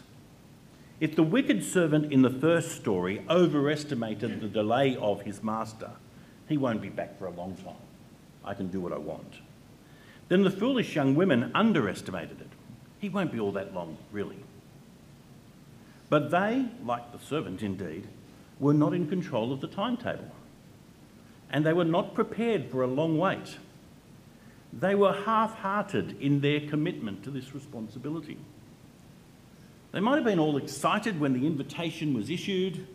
If 1.00 1.16
the 1.16 1.24
wicked 1.24 1.64
servant 1.64 2.12
in 2.12 2.24
the 2.24 2.30
first 2.30 2.72
story 2.76 3.24
overestimated 3.30 4.42
the 4.42 4.50
delay 4.50 4.98
of 4.98 5.22
his 5.22 5.42
master, 5.42 5.92
he 6.50 6.58
won't 6.58 6.82
be 6.82 6.90
back 6.90 7.18
for 7.18 7.26
a 7.26 7.32
long 7.32 7.56
time. 7.56 7.76
I 8.44 8.54
can 8.54 8.68
do 8.68 8.82
what 8.82 8.92
I 8.92 8.98
want. 8.98 9.36
Then 10.28 10.44
the 10.44 10.52
foolish 10.52 10.96
young 10.96 11.16
women 11.16 11.52
underestimated 11.56 12.42
it. 12.42 12.50
He 13.00 13.08
won't 13.08 13.32
be 13.32 13.40
all 13.40 13.54
that 13.54 13.74
long, 13.74 13.98
really. 14.12 14.40
But 16.10 16.32
they, 16.32 16.66
like 16.84 17.12
the 17.12 17.26
servant 17.26 17.62
indeed, 17.62 18.08
were 18.60 18.74
not 18.74 18.94
in 18.94 19.08
control 19.08 19.54
of 19.54 19.62
the 19.62 19.68
timetable. 19.68 20.32
And 21.50 21.66
they 21.66 21.74
were 21.74 21.86
not 21.86 22.14
prepared 22.14 22.70
for 22.70 22.84
a 22.84 22.88
long 22.88 23.18
wait. 23.18 23.58
They 24.74 24.96
were 24.96 25.14
half 25.14 25.56
hearted 25.56 26.22
in 26.22 26.42
their 26.42 26.60
commitment 26.60 27.24
to 27.24 27.32
this 27.32 27.56
responsibility. 27.56 28.38
They 29.92 30.00
might 30.00 30.16
have 30.16 30.26
been 30.26 30.40
all 30.40 30.58
excited 30.58 31.20
when 31.20 31.34
the 31.34 31.48
invitation 31.48 32.14
was 32.14 32.30
issued, 32.30 32.86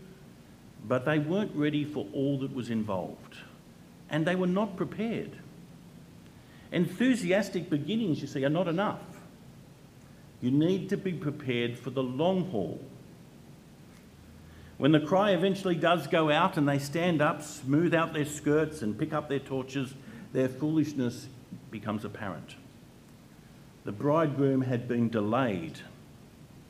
but 0.86 1.04
they 1.04 1.18
weren't 1.18 1.54
ready 1.54 1.84
for 1.84 2.06
all 2.12 2.38
that 2.38 2.54
was 2.54 2.70
involved. 2.70 3.36
And 4.10 4.26
they 4.26 4.36
were 4.36 4.46
not 4.46 4.76
prepared. 4.76 5.32
Enthusiastic 6.70 7.68
beginnings, 7.68 8.20
you 8.20 8.26
see, 8.26 8.44
are 8.44 8.50
not 8.50 8.68
enough. 8.68 9.00
You 10.40 10.50
need 10.50 10.88
to 10.90 10.96
be 10.96 11.12
prepared 11.12 11.78
for 11.78 11.90
the 11.90 12.02
long 12.02 12.50
haul. 12.50 12.84
When 14.76 14.92
the 14.92 15.00
cry 15.00 15.30
eventually 15.30 15.76
does 15.76 16.06
go 16.06 16.30
out 16.30 16.56
and 16.56 16.68
they 16.68 16.78
stand 16.78 17.22
up, 17.22 17.42
smooth 17.42 17.94
out 17.94 18.12
their 18.12 18.24
skirts, 18.24 18.82
and 18.82 18.98
pick 18.98 19.12
up 19.12 19.28
their 19.28 19.38
torches, 19.38 19.94
their 20.32 20.48
foolishness 20.48 21.28
becomes 21.70 22.04
apparent. 22.04 22.56
The 23.84 23.92
bridegroom 23.92 24.62
had 24.62 24.88
been 24.88 25.08
delayed 25.08 25.80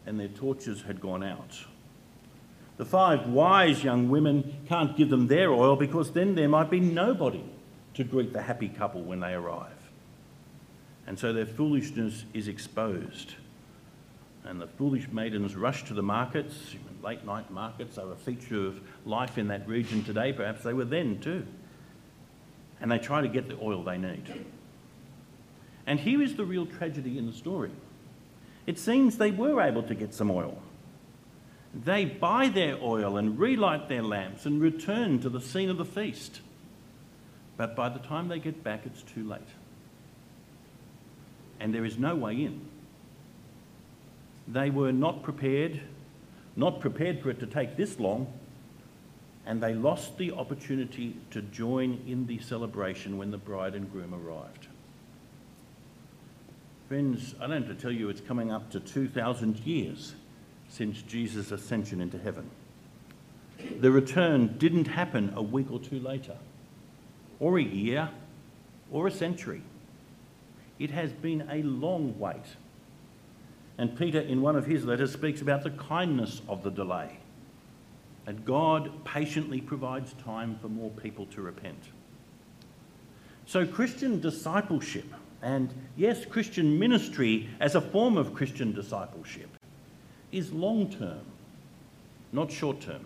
and 0.07 0.19
their 0.19 0.29
torches 0.29 0.83
had 0.83 1.01
gone 1.01 1.23
out. 1.23 1.59
The 2.77 2.85
five 2.85 3.29
wise 3.29 3.85
young 3.85 4.09
women 4.09 4.63
can't 4.69 4.97
give 4.97 5.09
them 5.09 5.29
their 5.29 5.53
oil 5.53 5.77
because 5.77 6.11
then 6.11 6.35
there 6.35 6.49
might 6.49 6.71
be 6.71 6.81
nobody 6.81 7.45
to 7.95 8.05
greet 8.05 8.33
the 8.33 8.43
happy 8.43 8.69
couple 8.69 9.03
when 9.03 9.21
they 9.21 9.33
arrive. 9.33 9.71
And 11.07 11.19
so 11.19 11.33
their 11.33 11.47
foolishness 11.47 12.25
is 12.33 12.49
exposed. 12.49 13.35
And 14.45 14.61
the 14.61 14.67
foolish 14.67 15.09
maidens 15.09 15.55
rush 15.55 15.85
to 15.85 15.95
the 15.95 16.03
markets. 16.03 16.75
Late 17.03 17.25
night 17.25 17.51
markets 17.51 17.99
are 17.99 18.11
a 18.11 18.17
feature 18.17 18.67
of 18.67 18.81
life 19.07 19.39
in 19.39 19.49
that 19.49 19.69
region 19.69 20.03
today. 20.03 20.33
Perhaps 20.33 20.65
they 20.65 20.73
were 20.73 20.85
then 20.85 21.21
too. 21.21 21.47
And 22.81 22.91
they 22.91 22.99
try 22.99 23.21
to 23.21 23.29
get 23.29 23.49
the 23.49 23.59
oil 23.63 23.85
they 23.85 23.99
need. 23.99 24.25
And 25.87 26.01
here 26.01 26.21
is 26.21 26.35
the 26.35 26.45
real 26.45 26.67
tragedy 26.67 27.19
in 27.19 27.27
the 27.27 27.33
story 27.33 27.71
it 28.67 28.79
seems 28.79 29.19
they 29.19 29.31
were 29.31 29.61
able 29.61 29.83
to 29.85 29.95
get 29.95 30.15
some 30.15 30.31
oil. 30.31 30.63
They 31.75 32.05
buy 32.05 32.49
their 32.49 32.77
oil 32.81 33.17
and 33.17 33.39
relight 33.39 33.89
their 33.89 34.03
lamps 34.03 34.47
and 34.47 34.61
return 34.61 35.21
to 35.21 35.29
the 35.29 35.41
scene 35.41 35.71
of 35.71 35.77
the 35.77 35.85
feast. 35.85 36.41
But 37.57 37.75
by 37.75 37.89
the 37.89 37.99
time 37.99 38.29
they 38.29 38.39
get 38.39 38.63
back, 38.63 38.83
it's 38.87 39.03
too 39.03 39.29
late. 39.29 39.41
And 41.61 41.75
there 41.75 41.85
is 41.85 41.99
no 41.99 42.15
way 42.15 42.35
in. 42.35 42.69
They 44.47 44.71
were 44.71 44.93
not 44.93 45.23
prepared, 45.23 45.81
not 46.57 46.81
prepared 46.81 47.23
for 47.23 47.31
it 47.31 47.41
to 47.41 47.47
take 47.47 47.77
this 47.77 47.99
long, 47.99 48.33
and 49.47 49.63
they 49.63 49.75
lost 49.75 50.17
the 50.17 50.33
opportunity 50.33 51.17
to 51.31 51.43
join 51.43 52.03
in 52.07 52.27
the 52.27 52.39
celebration 52.39 53.19
when 53.19 53.31
the 53.31 53.39
bride 53.39 53.75
and 53.75 53.91
groom 53.91 54.15
arrived. 54.15 54.69
Friends, 56.89 57.35
I 57.41 57.47
don't 57.47 57.67
have 57.67 57.77
to 57.77 57.83
tell 57.83 57.91
you 57.91 58.11
it's 58.11 58.21
coming 58.21 58.53
up 58.53 58.71
to 58.73 58.81
2,000 58.81 59.61
years 59.61 60.15
since 60.69 61.01
Jesus' 61.01 61.51
ascension 61.51 62.01
into 62.01 62.19
heaven. 62.19 62.51
The 63.81 63.91
return 63.91 64.57
didn't 64.59 64.89
happen 64.89 65.33
a 65.35 65.43
week 65.43 65.71
or 65.71 65.79
two 65.79 65.99
later, 65.99 66.37
or 67.41 67.59
a 67.59 67.63
year, 67.63 68.11
or 68.91 69.07
a 69.07 69.11
century. 69.11 69.63
It 70.79 70.91
has 70.91 71.11
been 71.11 71.49
a 71.51 71.63
long 71.63 72.19
wait. 72.19 72.57
And 73.79 73.97
Peter, 73.99 74.21
in 74.21 74.43
one 74.43 74.55
of 74.55 74.67
his 74.67 74.85
letters, 74.85 75.13
speaks 75.13 75.41
about 75.41 75.63
the 75.63 75.71
kindness 75.71 76.43
of 76.49 76.63
the 76.63 76.71
delay. 76.71 77.19
That 78.27 78.45
God 78.45 79.05
patiently 79.05 79.61
provides 79.63 80.13
time 80.25 80.59
for 80.61 80.69
more 80.69 80.91
people 80.91 81.27
to 81.27 81.41
repent. 81.41 81.83
So, 83.47 83.67
Christian 83.67 84.21
discipleship 84.21 85.07
and 85.45 85.75
yes, 85.95 86.25
Christian 86.25 86.79
ministry 86.79 87.51
as 87.61 87.75
a 87.75 87.81
form 87.81 88.17
of 88.17 88.33
Christian 88.33 88.73
discipleship 88.73 89.51
is 90.33 90.51
long 90.53 90.91
term, 90.91 91.21
not 92.33 92.51
short 92.51 92.81
term. 92.81 93.05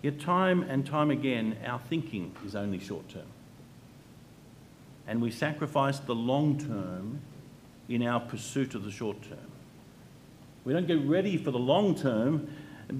Yet, 0.00 0.20
time 0.20 0.62
and 0.62 0.86
time 0.86 1.10
again, 1.10 1.58
our 1.66 1.80
thinking 1.80 2.32
is 2.46 2.54
only 2.54 2.78
short 2.78 3.08
term. 3.08 3.26
And 5.08 5.20
we 5.20 5.32
sacrifice 5.32 5.98
the 5.98 6.14
long 6.14 6.56
term 6.56 7.20
in 7.88 8.06
our 8.06 8.20
pursuit 8.20 8.76
of 8.76 8.84
the 8.84 8.92
short 8.92 9.20
term. 9.22 9.50
We 10.64 10.72
don't 10.72 10.86
get 10.86 11.04
ready 11.04 11.36
for 11.36 11.50
the 11.50 11.58
long 11.58 11.96
term 11.96 12.48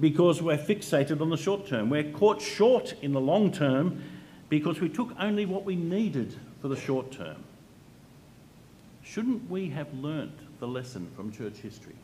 because 0.01 0.41
we're 0.41 0.57
fixated 0.57 1.21
on 1.21 1.29
the 1.29 1.37
short 1.37 1.67
term. 1.67 1.89
We're 1.89 2.11
caught 2.11 2.41
short 2.41 2.95
in 3.01 3.13
the 3.13 3.21
long 3.21 3.49
term 3.49 4.03
because 4.49 4.81
we 4.81 4.89
took 4.89 5.15
only 5.17 5.45
what 5.45 5.63
we 5.63 5.77
needed 5.77 6.35
for 6.61 6.67
the 6.67 6.75
short 6.75 7.11
term. 7.13 7.37
Shouldn't 9.11 9.49
we 9.49 9.67
have 9.71 9.93
learnt 9.93 10.39
the 10.61 10.67
lesson 10.69 11.11
from 11.17 11.33
church 11.33 11.57
history? 11.57 11.97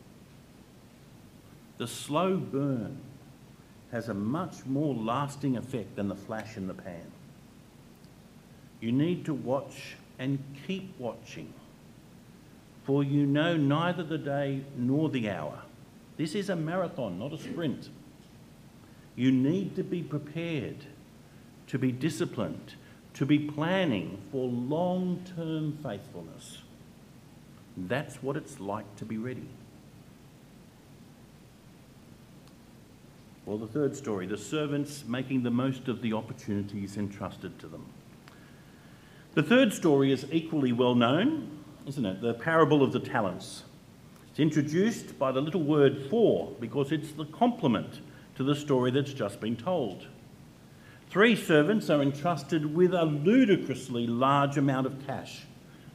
The 1.77 1.87
slow 1.87 2.35
burn 2.35 2.97
has 3.93 4.09
a 4.09 4.13
much 4.13 4.65
more 4.65 4.93
lasting 4.93 5.55
effect 5.55 5.95
than 5.95 6.09
the 6.09 6.15
flash 6.15 6.57
in 6.57 6.67
the 6.67 6.73
pan. 6.73 7.09
You 8.81 8.91
need 8.91 9.23
to 9.23 9.33
watch 9.33 9.95
and 10.19 10.43
keep 10.67 10.99
watching, 10.99 11.53
for 12.83 13.05
you 13.05 13.25
know 13.25 13.55
neither 13.55 14.03
the 14.03 14.17
day 14.17 14.65
nor 14.75 15.07
the 15.07 15.29
hour. 15.29 15.61
This 16.17 16.35
is 16.35 16.49
a 16.49 16.57
marathon, 16.57 17.19
not 17.19 17.31
a 17.31 17.37
sprint. 17.37 17.87
You 19.15 19.31
need 19.31 19.77
to 19.77 19.83
be 19.83 20.03
prepared, 20.03 20.85
to 21.67 21.79
be 21.79 21.93
disciplined, 21.93 22.73
to 23.13 23.25
be 23.25 23.39
planning 23.39 24.21
for 24.29 24.49
long 24.49 25.23
term 25.37 25.77
faithfulness. 25.81 26.63
That's 27.77 28.15
what 28.23 28.35
it's 28.35 28.59
like 28.59 28.95
to 28.97 29.05
be 29.05 29.17
ready. 29.17 29.47
Well, 33.45 33.57
the 33.57 33.67
third 33.67 33.95
story 33.95 34.25
the 34.25 34.37
servants 34.37 35.05
making 35.07 35.43
the 35.43 35.51
most 35.51 35.87
of 35.87 36.01
the 36.01 36.13
opportunities 36.13 36.97
entrusted 36.97 37.57
to 37.59 37.67
them. 37.67 37.85
The 39.35 39.43
third 39.43 39.71
story 39.71 40.11
is 40.11 40.25
equally 40.31 40.73
well 40.73 40.95
known, 40.95 41.49
isn't 41.85 42.05
it? 42.05 42.21
The 42.21 42.33
parable 42.33 42.83
of 42.83 42.91
the 42.91 42.99
talents. 42.99 43.63
It's 44.31 44.39
introduced 44.39 45.17
by 45.17 45.31
the 45.31 45.41
little 45.41 45.63
word 45.63 46.07
for 46.09 46.51
because 46.59 46.91
it's 46.91 47.11
the 47.11 47.25
complement 47.25 48.01
to 48.35 48.43
the 48.43 48.55
story 48.55 48.91
that's 48.91 49.13
just 49.13 49.39
been 49.39 49.55
told. 49.55 50.07
Three 51.09 51.35
servants 51.35 51.89
are 51.89 52.01
entrusted 52.01 52.75
with 52.75 52.93
a 52.93 53.05
ludicrously 53.05 54.07
large 54.07 54.57
amount 54.57 54.87
of 54.87 55.07
cash 55.07 55.43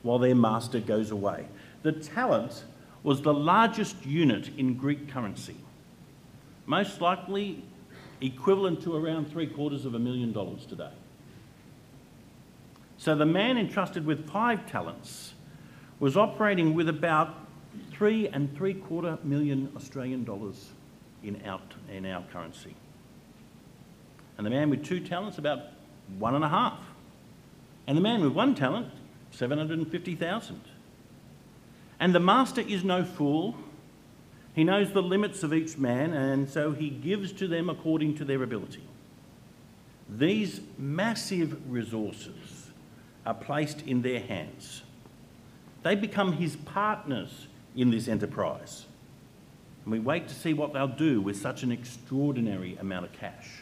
while 0.03 0.19
their 0.19 0.35
master 0.35 0.81
goes 0.81 1.11
away. 1.11 1.47
The 1.83 1.93
talent 1.93 2.65
was 3.03 3.23
the 3.23 3.35
largest 3.35 4.07
unit 4.07 4.51
in 4.57 4.75
Greek 4.75 5.09
currency, 5.09 5.57
most 6.67 7.01
likely 7.01 7.65
equivalent 8.21 8.83
to 8.83 8.95
around 8.95 9.31
three 9.31 9.49
quarters 9.49 9.85
of 9.85 9.95
a 9.95 9.99
million 9.99 10.33
dollars 10.33 10.65
today. 10.65 10.93
So 12.97 13.17
the 13.17 13.27
man 13.27 13.59
entrusted 13.59 14.07
with 14.07 14.31
five 14.31 14.71
talents 14.71 15.35
was 15.99 16.17
operating 16.17 16.75
with 16.75 16.89
about 16.89 17.35
three 17.91 18.29
and 18.29 18.57
three 18.57 18.75
quarter 18.75 19.19
million 19.25 19.73
Australian 19.77 20.25
dollars 20.25 20.71
in 21.25 21.41
our, 21.45 21.61
in 21.91 22.07
our 22.07 22.23
currency. 22.33 22.75
And 24.37 24.47
the 24.47 24.51
man 24.51 24.71
with 24.71 24.85
two 24.85 25.01
talents, 25.01 25.39
about 25.39 25.61
one 26.19 26.35
and 26.35 26.45
a 26.45 26.49
half. 26.49 26.79
And 27.87 27.97
the 27.97 28.03
man 28.03 28.23
with 28.23 28.33
one 28.33 28.55
talent, 28.55 28.89
750,000. 29.33 30.61
And 32.03 32.13
the 32.13 32.19
master 32.19 32.63
is 32.63 32.83
no 32.83 33.05
fool. 33.05 33.55
He 34.55 34.65
knows 34.65 34.93
the 34.93 35.01
limits 35.01 35.45
of 35.45 35.55
each 35.55 35.79
man, 35.79 36.13
and 36.13 36.51
so 36.51 36.73
he 36.73 36.91
gives 36.91 37.31
to 37.35 37.47
them 37.47 37.71
according 37.71 38.17
to 38.17 38.25
their 38.25 38.43
ability. 38.43 38.83
These 40.09 40.63
massive 40.77 41.71
resources 41.71 42.73
are 43.25 43.35
placed 43.35 43.83
in 43.83 44.03
their 44.03 44.19
hands. 44.19 44.83
They 45.85 45.95
become 45.95 46.33
his 46.33 46.57
partners 46.57 47.47
in 47.77 47.93
this 47.93 48.09
enterprise. 48.09 48.87
And 49.85 49.93
we 49.93 50.01
wait 50.01 50.27
to 50.27 50.35
see 50.35 50.55
what 50.55 50.73
they'll 50.73 50.89
do 50.89 51.21
with 51.21 51.37
such 51.37 51.63
an 51.63 51.71
extraordinary 51.71 52.77
amount 52.81 53.05
of 53.05 53.13
cash. 53.13 53.61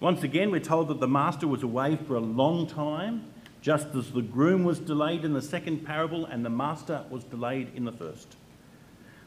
Once 0.00 0.22
again, 0.22 0.50
we're 0.50 0.60
told 0.60 0.88
that 0.88 1.00
the 1.00 1.06
master 1.06 1.46
was 1.46 1.62
away 1.62 1.96
for 1.96 2.14
a 2.14 2.20
long 2.20 2.66
time, 2.66 3.24
just 3.60 3.88
as 3.94 4.12
the 4.12 4.22
groom 4.22 4.64
was 4.64 4.78
delayed 4.78 5.24
in 5.24 5.32
the 5.32 5.42
second 5.42 5.84
parable 5.84 6.24
and 6.26 6.44
the 6.44 6.50
master 6.50 7.04
was 7.10 7.24
delayed 7.24 7.72
in 7.74 7.84
the 7.84 7.92
first. 7.92 8.36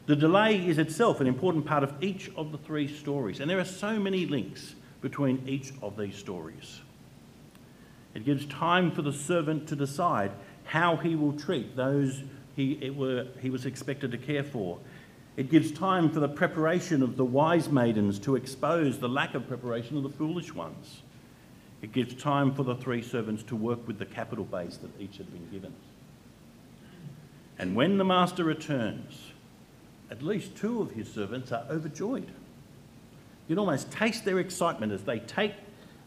The 0.06 0.16
delay 0.16 0.66
is 0.66 0.78
itself 0.78 1.20
an 1.20 1.26
important 1.26 1.66
part 1.66 1.84
of 1.84 1.92
each 2.00 2.30
of 2.36 2.52
the 2.52 2.58
three 2.58 2.88
stories, 2.88 3.40
and 3.40 3.50
there 3.50 3.60
are 3.60 3.64
so 3.64 3.98
many 3.98 4.26
links 4.26 4.74
between 5.00 5.46
each 5.46 5.72
of 5.82 5.96
these 5.96 6.16
stories. 6.16 6.80
It 8.14 8.24
gives 8.24 8.46
time 8.46 8.90
for 8.90 9.02
the 9.02 9.12
servant 9.12 9.68
to 9.68 9.76
decide 9.76 10.32
how 10.64 10.96
he 10.96 11.14
will 11.14 11.32
treat 11.32 11.76
those 11.76 12.22
he, 12.56 12.90
were, 12.90 13.26
he 13.40 13.50
was 13.50 13.66
expected 13.66 14.10
to 14.12 14.18
care 14.18 14.44
for. 14.44 14.78
It 15.36 15.50
gives 15.50 15.70
time 15.70 16.10
for 16.10 16.20
the 16.20 16.28
preparation 16.28 17.02
of 17.02 17.16
the 17.16 17.24
wise 17.24 17.70
maidens 17.70 18.18
to 18.20 18.36
expose 18.36 18.98
the 18.98 19.08
lack 19.08 19.34
of 19.34 19.46
preparation 19.46 19.96
of 19.96 20.02
the 20.02 20.10
foolish 20.10 20.52
ones. 20.54 21.02
It 21.82 21.92
gives 21.92 22.14
time 22.14 22.54
for 22.54 22.62
the 22.62 22.74
three 22.74 23.02
servants 23.02 23.42
to 23.44 23.56
work 23.56 23.86
with 23.86 23.98
the 23.98 24.06
capital 24.06 24.44
base 24.44 24.76
that 24.78 25.00
each 25.00 25.16
had 25.16 25.32
been 25.32 25.48
given. 25.50 25.72
And 27.58 27.74
when 27.74 27.98
the 27.98 28.04
master 28.04 28.44
returns, 28.44 29.32
at 30.10 30.22
least 30.22 30.56
two 30.56 30.82
of 30.82 30.92
his 30.92 31.12
servants 31.12 31.52
are 31.52 31.64
overjoyed. 31.70 32.28
You 33.48 33.56
can 33.56 33.58
almost 33.58 33.90
taste 33.90 34.24
their 34.24 34.38
excitement 34.38 34.92
as 34.92 35.04
they 35.04 35.18
take 35.20 35.54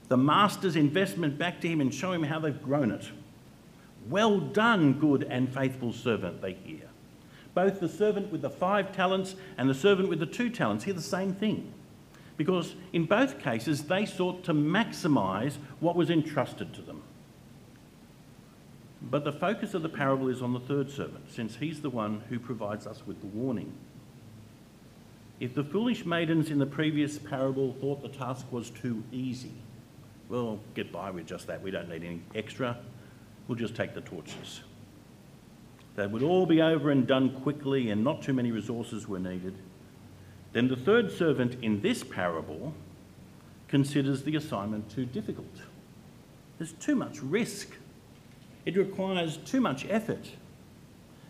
the 0.07 0.17
master's 0.17 0.75
investment 0.75 1.37
back 1.37 1.61
to 1.61 1.67
him 1.67 1.81
and 1.81 1.93
show 1.93 2.11
him 2.11 2.23
how 2.23 2.39
they've 2.39 2.61
grown 2.61 2.91
it. 2.91 3.09
Well 4.09 4.39
done, 4.39 4.93
good 4.93 5.23
and 5.29 5.53
faithful 5.53 5.93
servant, 5.93 6.41
they 6.41 6.53
hear. 6.53 6.89
Both 7.53 7.79
the 7.79 7.89
servant 7.89 8.31
with 8.31 8.41
the 8.41 8.49
five 8.49 8.91
talents 8.91 9.35
and 9.57 9.69
the 9.69 9.75
servant 9.75 10.09
with 10.09 10.19
the 10.19 10.25
two 10.25 10.49
talents 10.49 10.83
hear 10.83 10.93
the 10.93 11.01
same 11.01 11.33
thing. 11.33 11.73
Because 12.37 12.75
in 12.93 13.05
both 13.05 13.39
cases, 13.39 13.83
they 13.83 14.05
sought 14.05 14.43
to 14.45 14.53
maximise 14.53 15.57
what 15.79 15.95
was 15.95 16.09
entrusted 16.09 16.73
to 16.73 16.81
them. 16.81 17.03
But 19.01 19.23
the 19.23 19.33
focus 19.33 19.73
of 19.73 19.81
the 19.81 19.89
parable 19.89 20.29
is 20.29 20.41
on 20.41 20.53
the 20.53 20.59
third 20.59 20.89
servant, 20.89 21.31
since 21.31 21.57
he's 21.57 21.81
the 21.81 21.89
one 21.89 22.21
who 22.29 22.39
provides 22.39 22.87
us 22.87 23.03
with 23.05 23.19
the 23.19 23.27
warning. 23.27 23.73
If 25.39 25.53
the 25.53 25.63
foolish 25.63 26.05
maidens 26.05 26.49
in 26.49 26.57
the 26.57 26.65
previous 26.65 27.17
parable 27.17 27.73
thought 27.81 28.01
the 28.01 28.09
task 28.09 28.49
was 28.51 28.69
too 28.69 29.03
easy, 29.11 29.51
well, 30.29 30.59
get 30.73 30.91
by 30.91 31.11
with 31.11 31.27
just 31.27 31.47
that. 31.47 31.61
We 31.61 31.69
don't 31.69 31.89
need 31.89 32.03
any 32.03 32.21
extra. 32.33 32.77
We'll 33.47 33.57
just 33.57 33.75
take 33.75 33.93
the 33.93 34.01
torches. 34.01 34.61
They 35.95 36.07
would 36.07 36.23
all 36.23 36.45
be 36.45 36.61
over 36.61 36.89
and 36.89 37.05
done 37.05 37.41
quickly, 37.41 37.91
and 37.91 38.03
not 38.03 38.21
too 38.21 38.33
many 38.33 38.51
resources 38.51 39.07
were 39.07 39.19
needed. 39.19 39.53
Then 40.53 40.67
the 40.67 40.75
third 40.75 41.11
servant 41.11 41.57
in 41.61 41.81
this 41.81 42.03
parable 42.03 42.73
considers 43.67 44.23
the 44.23 44.35
assignment 44.35 44.89
too 44.89 45.05
difficult. 45.05 45.61
There's 46.59 46.73
too 46.73 46.95
much 46.95 47.21
risk, 47.21 47.75
it 48.65 48.77
requires 48.77 49.37
too 49.37 49.59
much 49.59 49.85
effort. 49.89 50.29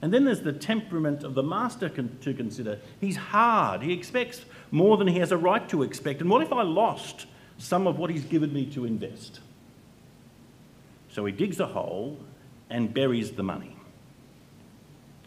And 0.01 0.13
then 0.13 0.25
there's 0.25 0.41
the 0.41 0.51
temperament 0.51 1.23
of 1.23 1.33
the 1.33 1.43
master 1.43 1.87
con- 1.87 2.17
to 2.21 2.33
consider. 2.33 2.77
He's 2.99 3.15
hard, 3.15 3.81
he 3.81 3.93
expects 3.93 4.43
more 4.69 4.97
than 4.97 5.07
he 5.07 5.19
has 5.19 5.31
a 5.31 5.37
right 5.37 5.67
to 5.69 5.81
expect. 5.83 6.19
And 6.19 6.29
what 6.29 6.43
if 6.43 6.51
I 6.51 6.61
lost 6.63 7.25
some 7.57 7.87
of 7.87 7.97
what 7.97 8.09
he's 8.09 8.25
given 8.25 8.53
me 8.53 8.65
to 8.71 8.83
invest? 8.83 9.39
So 11.09 11.23
he 11.23 11.31
digs 11.31 11.61
a 11.61 11.67
hole 11.67 12.19
and 12.69 12.93
buries 12.93 13.31
the 13.31 13.43
money. 13.43 13.77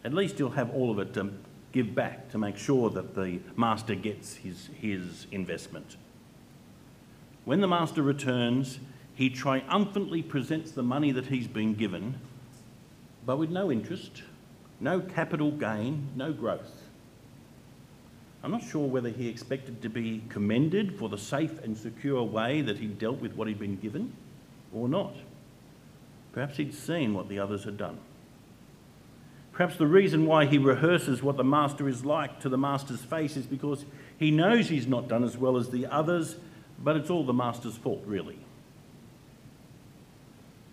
At 0.04 0.12
least 0.12 0.36
he'll 0.36 0.50
have 0.50 0.70
all 0.70 0.90
of 0.90 0.98
it 0.98 1.14
to 1.14 1.32
give 1.76 1.94
back 1.94 2.30
to 2.30 2.38
make 2.38 2.56
sure 2.56 2.88
that 2.88 3.14
the 3.14 3.38
master 3.54 3.94
gets 3.94 4.36
his, 4.36 4.70
his 4.80 5.26
investment. 5.30 5.96
When 7.44 7.60
the 7.60 7.68
master 7.68 8.00
returns, 8.00 8.78
he 9.14 9.28
triumphantly 9.28 10.22
presents 10.22 10.70
the 10.70 10.82
money 10.82 11.12
that 11.12 11.26
he's 11.26 11.46
been 11.46 11.74
given, 11.74 12.18
but 13.26 13.36
with 13.36 13.50
no 13.50 13.70
interest, 13.70 14.22
no 14.80 15.00
capital 15.00 15.50
gain, 15.50 16.08
no 16.16 16.32
growth. 16.32 16.84
I'm 18.42 18.52
not 18.52 18.62
sure 18.62 18.88
whether 18.88 19.10
he 19.10 19.28
expected 19.28 19.82
to 19.82 19.90
be 19.90 20.22
commended 20.30 20.98
for 20.98 21.10
the 21.10 21.18
safe 21.18 21.62
and 21.62 21.76
secure 21.76 22.22
way 22.22 22.62
that 22.62 22.78
he 22.78 22.86
dealt 22.86 23.20
with 23.20 23.34
what 23.34 23.48
he'd 23.48 23.58
been 23.58 23.76
given 23.76 24.14
or 24.72 24.88
not. 24.88 25.14
Perhaps 26.32 26.56
he'd 26.56 26.72
seen 26.72 27.12
what 27.12 27.28
the 27.28 27.38
others 27.38 27.64
had 27.64 27.76
done. 27.76 27.98
Perhaps 29.56 29.78
the 29.78 29.86
reason 29.86 30.26
why 30.26 30.44
he 30.44 30.58
rehearses 30.58 31.22
what 31.22 31.38
the 31.38 31.44
master 31.44 31.88
is 31.88 32.04
like 32.04 32.40
to 32.40 32.50
the 32.50 32.58
master's 32.58 33.00
face 33.00 33.38
is 33.38 33.46
because 33.46 33.86
he 34.18 34.30
knows 34.30 34.68
he's 34.68 34.86
not 34.86 35.08
done 35.08 35.24
as 35.24 35.38
well 35.38 35.56
as 35.56 35.70
the 35.70 35.86
others, 35.86 36.36
but 36.78 36.94
it's 36.94 37.08
all 37.08 37.24
the 37.24 37.32
master's 37.32 37.74
fault, 37.74 38.02
really. 38.04 38.38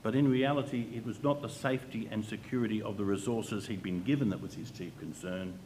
But 0.01 0.15
in 0.15 0.29
reality, 0.29 0.85
it 0.93 1.05
was 1.05 1.23
not 1.23 1.41
the 1.41 1.47
safety 1.47 2.09
and 2.11 2.25
security 2.25 2.81
of 2.81 2.97
the 2.97 3.05
resources 3.05 3.67
he'd 3.67 3.81
been 3.81 4.03
given 4.03 4.31
that 4.31 4.41
was 4.41 4.53
his 4.53 4.69
chief 4.69 4.91
concern, 4.99 5.57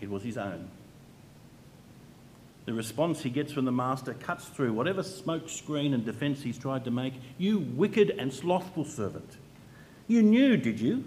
it 0.00 0.08
was 0.08 0.22
his 0.22 0.38
own. 0.38 0.70
The 2.66 2.72
response 2.72 3.20
he 3.20 3.30
gets 3.30 3.50
from 3.50 3.64
the 3.64 3.72
master 3.72 4.14
cuts 4.14 4.44
through 4.44 4.74
whatever 4.74 5.02
smoke 5.02 5.48
screen 5.48 5.92
and 5.92 6.04
defence 6.04 6.42
he's 6.42 6.58
tried 6.58 6.84
to 6.84 6.92
make. 6.92 7.14
You 7.36 7.58
wicked 7.58 8.10
and 8.10 8.32
slothful 8.32 8.84
servant. 8.84 9.38
You 10.06 10.22
knew, 10.22 10.56
did 10.56 10.78
you, 10.78 11.02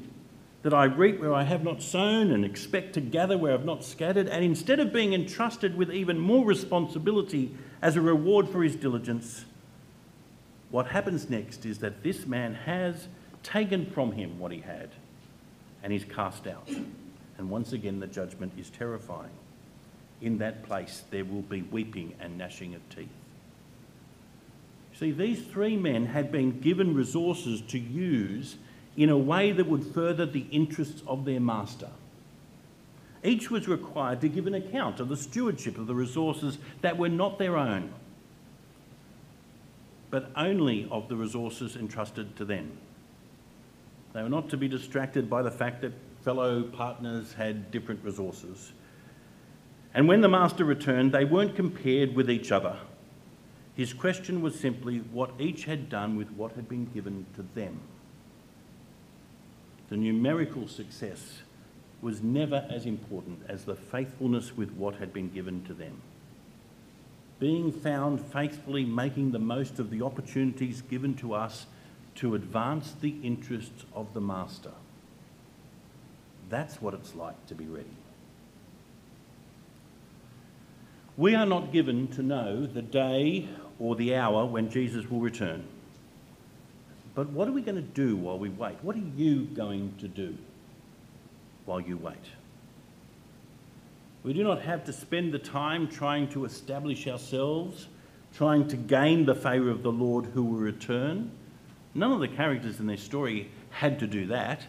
that 0.63 0.73
I 0.73 0.85
reap 0.85 1.19
where 1.19 1.33
I 1.33 1.43
have 1.43 1.63
not 1.63 1.81
sown 1.81 2.31
and 2.31 2.45
expect 2.45 2.93
to 2.93 3.01
gather 3.01 3.37
where 3.37 3.53
I 3.53 3.57
have 3.57 3.65
not 3.65 3.83
scattered? 3.83 4.27
And 4.27 4.43
instead 4.43 4.79
of 4.79 4.93
being 4.93 5.13
entrusted 5.13 5.75
with 5.75 5.91
even 5.91 6.19
more 6.19 6.45
responsibility 6.45 7.55
as 7.81 7.95
a 7.95 8.01
reward 8.01 8.47
for 8.47 8.63
his 8.63 8.75
diligence, 8.75 9.45
what 10.69 10.87
happens 10.87 11.29
next 11.29 11.65
is 11.65 11.79
that 11.79 12.03
this 12.03 12.25
man 12.25 12.53
has 12.53 13.07
taken 13.43 13.85
from 13.87 14.11
him 14.11 14.39
what 14.39 14.51
he 14.51 14.59
had 14.59 14.89
and 15.83 15.91
he's 15.91 16.05
cast 16.05 16.47
out. 16.47 16.69
And 17.37 17.49
once 17.49 17.73
again, 17.73 17.99
the 17.99 18.07
judgment 18.07 18.53
is 18.57 18.69
terrifying 18.69 19.31
in 20.21 20.37
that 20.37 20.63
place 20.63 21.03
there 21.09 21.25
will 21.25 21.41
be 21.41 21.63
weeping 21.63 22.13
and 22.19 22.37
gnashing 22.37 22.75
of 22.75 22.89
teeth. 22.89 23.09
See, 24.93 25.11
these 25.11 25.41
three 25.41 25.75
men 25.75 26.05
had 26.05 26.31
been 26.31 26.59
given 26.59 26.93
resources 26.93 27.61
to 27.69 27.79
use 27.79 28.57
in 28.97 29.09
a 29.09 29.17
way 29.17 29.51
that 29.51 29.67
would 29.67 29.85
further 29.85 30.25
the 30.25 30.45
interests 30.51 31.01
of 31.07 31.25
their 31.25 31.39
master. 31.39 31.89
Each 33.23 33.51
was 33.51 33.67
required 33.67 34.21
to 34.21 34.29
give 34.29 34.47
an 34.47 34.55
account 34.55 34.99
of 34.99 35.09
the 35.09 35.17
stewardship 35.17 35.77
of 35.77 35.87
the 35.87 35.95
resources 35.95 36.57
that 36.81 36.97
were 36.97 37.09
not 37.09 37.37
their 37.37 37.55
own, 37.55 37.93
but 40.09 40.31
only 40.35 40.87
of 40.91 41.07
the 41.07 41.15
resources 41.15 41.75
entrusted 41.75 42.35
to 42.35 42.45
them. 42.45 42.71
They 44.13 44.23
were 44.23 44.29
not 44.29 44.49
to 44.49 44.57
be 44.57 44.67
distracted 44.67 45.29
by 45.29 45.41
the 45.41 45.51
fact 45.51 45.81
that 45.81 45.93
fellow 46.23 46.63
partners 46.63 47.33
had 47.33 47.71
different 47.71 48.03
resources. 48.03 48.73
And 49.93 50.07
when 50.07 50.21
the 50.21 50.29
master 50.29 50.65
returned, 50.65 51.11
they 51.11 51.25
weren't 51.25 51.55
compared 51.55 52.15
with 52.15 52.29
each 52.29 52.51
other. 52.51 52.77
His 53.75 53.93
question 53.93 54.41
was 54.41 54.59
simply 54.59 54.99
what 54.99 55.31
each 55.39 55.65
had 55.65 55.89
done 55.89 56.17
with 56.17 56.31
what 56.31 56.53
had 56.53 56.67
been 56.67 56.85
given 56.85 57.25
to 57.35 57.45
them. 57.55 57.79
The 59.91 59.97
numerical 59.97 60.69
success 60.69 61.41
was 62.01 62.23
never 62.23 62.65
as 62.69 62.85
important 62.85 63.41
as 63.49 63.65
the 63.65 63.75
faithfulness 63.75 64.55
with 64.55 64.71
what 64.71 64.95
had 64.95 65.11
been 65.11 65.29
given 65.29 65.65
to 65.65 65.73
them. 65.73 66.01
being 67.41 67.71
found 67.71 68.21
faithfully 68.21 68.85
making 68.85 69.31
the 69.31 69.39
most 69.39 69.79
of 69.79 69.89
the 69.89 70.03
opportunities 70.03 70.83
given 70.83 71.15
to 71.15 71.33
us 71.33 71.65
to 72.13 72.35
advance 72.35 72.93
the 73.01 73.15
interests 73.23 73.83
of 73.95 74.13
the 74.13 74.21
Master. 74.21 74.71
That's 76.49 76.79
what 76.79 76.93
it's 76.93 77.15
like 77.15 77.47
to 77.47 77.55
be 77.55 77.65
ready. 77.65 77.97
We 81.17 81.33
are 81.33 81.47
not 81.47 81.73
given 81.73 82.09
to 82.09 82.21
know 82.21 82.67
the 82.67 82.83
day 82.83 83.49
or 83.79 83.95
the 83.95 84.15
hour 84.15 84.45
when 84.45 84.69
Jesus 84.69 85.09
will 85.09 85.19
return. 85.19 85.63
But 87.13 87.29
what 87.29 87.47
are 87.47 87.51
we 87.51 87.61
going 87.61 87.75
to 87.75 87.81
do 87.81 88.15
while 88.15 88.39
we 88.39 88.49
wait? 88.49 88.77
What 88.81 88.95
are 88.95 88.99
you 89.15 89.45
going 89.45 89.93
to 89.99 90.07
do 90.07 90.37
while 91.65 91.81
you 91.81 91.97
wait? 91.97 92.15
We 94.23 94.33
do 94.33 94.43
not 94.43 94.61
have 94.61 94.85
to 94.85 94.93
spend 94.93 95.33
the 95.33 95.39
time 95.39 95.87
trying 95.87 96.29
to 96.29 96.45
establish 96.45 97.07
ourselves, 97.07 97.87
trying 98.33 98.67
to 98.69 98.77
gain 98.77 99.25
the 99.25 99.35
favour 99.35 99.69
of 99.69 99.83
the 99.83 99.91
Lord 99.91 100.25
who 100.27 100.43
will 100.43 100.59
return. 100.59 101.31
None 101.93 102.11
of 102.11 102.19
the 102.19 102.27
characters 102.27 102.79
in 102.79 102.87
this 102.87 103.01
story 103.01 103.49
had 103.71 103.99
to 103.99 104.07
do 104.07 104.27
that. 104.27 104.67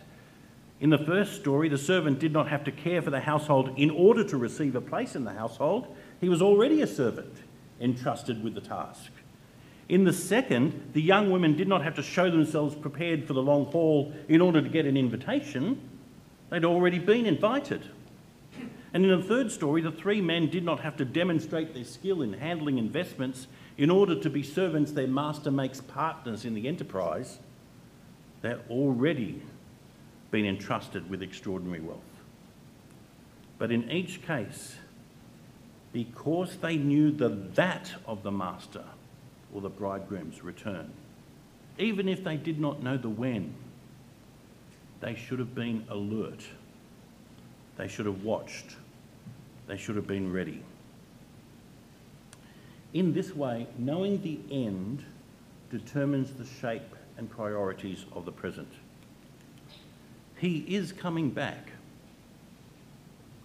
In 0.80 0.90
the 0.90 0.98
first 0.98 1.36
story, 1.36 1.68
the 1.68 1.78
servant 1.78 2.18
did 2.18 2.32
not 2.32 2.48
have 2.48 2.64
to 2.64 2.72
care 2.72 3.02
for 3.02 3.10
the 3.10 3.20
household 3.20 3.72
in 3.76 3.90
order 3.90 4.24
to 4.24 4.36
receive 4.36 4.74
a 4.74 4.80
place 4.80 5.14
in 5.14 5.22
the 5.22 5.32
household. 5.32 5.94
He 6.20 6.28
was 6.28 6.42
already 6.42 6.82
a 6.82 6.88
servant 6.88 7.36
entrusted 7.80 8.42
with 8.42 8.54
the 8.54 8.60
task. 8.60 9.12
In 9.88 10.04
the 10.04 10.12
second, 10.12 10.90
the 10.92 11.02
young 11.02 11.30
women 11.30 11.56
did 11.56 11.68
not 11.68 11.82
have 11.82 11.96
to 11.96 12.02
show 12.02 12.30
themselves 12.30 12.74
prepared 12.74 13.26
for 13.26 13.32
the 13.32 13.42
long 13.42 13.66
haul 13.66 14.12
in 14.28 14.40
order 14.40 14.62
to 14.62 14.68
get 14.68 14.86
an 14.86 14.96
invitation. 14.96 15.80
They'd 16.50 16.64
already 16.64 16.98
been 16.98 17.26
invited. 17.26 17.88
And 18.94 19.04
in 19.04 19.20
the 19.20 19.26
third 19.26 19.50
story, 19.50 19.80
the 19.80 19.90
three 19.90 20.20
men 20.20 20.50
did 20.50 20.64
not 20.64 20.80
have 20.80 20.96
to 20.98 21.04
demonstrate 21.04 21.74
their 21.74 21.84
skill 21.84 22.22
in 22.22 22.34
handling 22.34 22.78
investments 22.78 23.46
in 23.78 23.90
order 23.90 24.14
to 24.14 24.30
be 24.30 24.42
servants 24.42 24.92
their 24.92 25.06
master 25.06 25.50
makes 25.50 25.80
partners 25.80 26.44
in 26.44 26.54
the 26.54 26.68
enterprise. 26.68 27.38
They're 28.42 28.60
already 28.68 29.42
been 30.30 30.44
entrusted 30.44 31.08
with 31.08 31.22
extraordinary 31.22 31.80
wealth. 31.80 32.00
But 33.58 33.72
in 33.72 33.90
each 33.90 34.22
case, 34.22 34.76
because 35.92 36.56
they 36.56 36.76
knew 36.76 37.10
the 37.10 37.28
that 37.28 37.92
of 38.06 38.22
the 38.22 38.32
master 38.32 38.84
or 39.52 39.60
the 39.60 39.68
bridegroom's 39.68 40.42
return, 40.42 40.90
even 41.78 42.08
if 42.08 42.24
they 42.24 42.36
did 42.36 42.60
not 42.60 42.82
know 42.82 42.96
the 42.96 43.08
when, 43.08 43.54
they 45.00 45.14
should 45.14 45.38
have 45.38 45.54
been 45.54 45.84
alert. 45.88 46.44
They 47.76 47.88
should 47.88 48.06
have 48.06 48.22
watched 48.22 48.76
they 49.66 49.76
should 49.76 49.96
have 49.96 50.06
been 50.06 50.32
ready. 50.32 50.62
In 52.92 53.12
this 53.12 53.34
way, 53.34 53.66
knowing 53.78 54.20
the 54.20 54.38
end 54.50 55.04
determines 55.70 56.32
the 56.32 56.44
shape 56.44 56.94
and 57.16 57.30
priorities 57.30 58.04
of 58.12 58.24
the 58.24 58.32
present. 58.32 58.70
He 60.36 60.58
is 60.68 60.92
coming 60.92 61.30
back. 61.30 61.72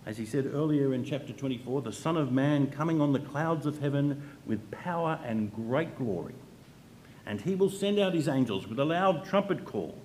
As 0.05 0.17
he 0.17 0.25
said 0.25 0.51
earlier 0.53 0.93
in 0.93 1.05
chapter 1.05 1.33
24, 1.33 1.81
the 1.83 1.93
Son 1.93 2.17
of 2.17 2.31
Man 2.31 2.67
coming 2.67 2.99
on 2.99 3.13
the 3.13 3.19
clouds 3.19 3.65
of 3.65 3.79
heaven 3.79 4.29
with 4.47 4.71
power 4.71 5.19
and 5.23 5.53
great 5.53 5.97
glory. 5.97 6.35
And 7.25 7.41
he 7.41 7.55
will 7.55 7.69
send 7.69 7.99
out 7.99 8.13
his 8.13 8.27
angels 8.27 8.67
with 8.67 8.79
a 8.79 8.85
loud 8.85 9.25
trumpet 9.25 9.65
call, 9.65 9.97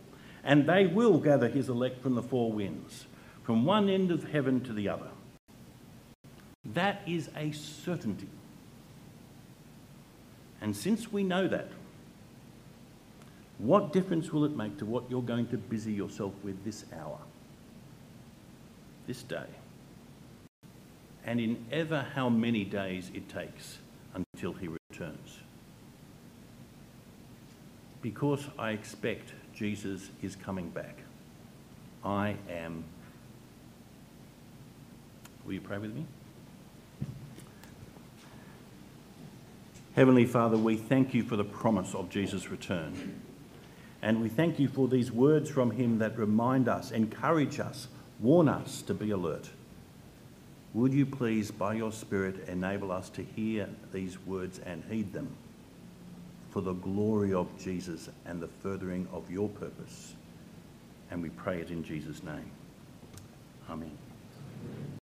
and 0.43 0.69
they 0.69 0.87
will 0.87 1.19
gather 1.19 1.49
his 1.49 1.69
elect 1.69 2.03
from 2.03 2.15
the 2.15 2.23
four 2.23 2.53
winds, 2.53 3.07
from 3.45 3.65
one 3.65 3.89
end 3.89 4.11
of 4.11 4.31
heaven 4.33 4.61
to 4.63 4.73
the 4.73 4.89
other. 4.89 5.09
That 6.65 7.03
is 7.07 7.31
a 7.37 7.53
certainty. 7.53 8.29
And 10.61 10.77
since 10.77 11.13
we 11.13 11.23
know 11.23 11.49
that, 11.49 11.69
what 13.59 13.93
difference 13.93 14.33
will 14.33 14.45
it 14.45 14.57
make 14.57 14.79
to 14.79 14.87
what 14.87 15.05
you're 15.09 15.23
going 15.23 15.47
to 15.49 15.57
busy 15.57 15.93
yourself 15.93 16.33
with 16.43 16.65
this 16.65 16.85
hour, 16.97 17.19
this 19.07 19.23
day, 19.23 19.47
and 21.25 21.41
in 21.41 21.65
ever 21.71 22.07
how 22.15 22.29
many 22.29 22.65
days 22.65 23.11
it 23.15 23.29
takes 23.29 23.79
until 24.43 24.59
he 24.59 24.67
returns? 24.91 25.39
Because 28.01 28.45
I 28.59 28.71
expect 28.73 29.33
Jesus 29.55 30.11
is 30.21 30.35
coming 30.35 30.69
back. 30.71 30.99
I 32.05 32.35
am. 32.51 32.83
Will 35.45 35.53
you 35.53 35.61
pray 35.61 35.79
with 35.79 35.95
me? 35.95 36.05
Heavenly 39.95 40.25
Father, 40.25 40.57
we 40.57 40.77
thank 40.77 41.15
you 41.15 41.23
for 41.23 41.37
the 41.37 41.45
promise 41.45 41.95
of 41.95 42.09
Jesus' 42.09 42.51
return. 42.51 43.21
And 44.01 44.21
we 44.21 44.29
thank 44.29 44.59
you 44.59 44.67
for 44.67 44.89
these 44.89 45.13
words 45.13 45.49
from 45.49 45.71
him 45.71 45.99
that 45.99 46.19
remind 46.19 46.67
us, 46.67 46.91
encourage 46.91 47.61
us, 47.61 47.87
warn 48.19 48.49
us 48.49 48.83
to 48.83 48.95
be 48.95 49.13
alert. 49.13 49.51
Would 50.75 50.95
you 50.95 51.05
please, 51.05 51.51
by 51.51 51.75
your 51.75 51.93
Spirit, 51.93 52.49
enable 52.49 52.93
us 52.93 53.11
to 53.11 53.23
hear 53.23 53.69
these 53.93 54.19
words 54.27 54.59
and 54.61 54.83
heed 54.91 55.13
them 55.13 55.29
for 56.51 56.63
the 56.63 56.73
glory 56.73 57.35
of 57.35 57.47
Jesus 57.59 58.09
and 58.25 58.41
the 58.41 58.49
furthering 58.49 59.07
of 59.13 59.31
your 59.31 59.51
purpose? 59.51 60.15
And 61.11 61.23
we 61.23 61.29
pray 61.29 61.61
it 61.61 61.71
in 61.71 61.85
Jesus' 61.85 62.23
name. 62.23 62.51
Amen. 63.69 64.02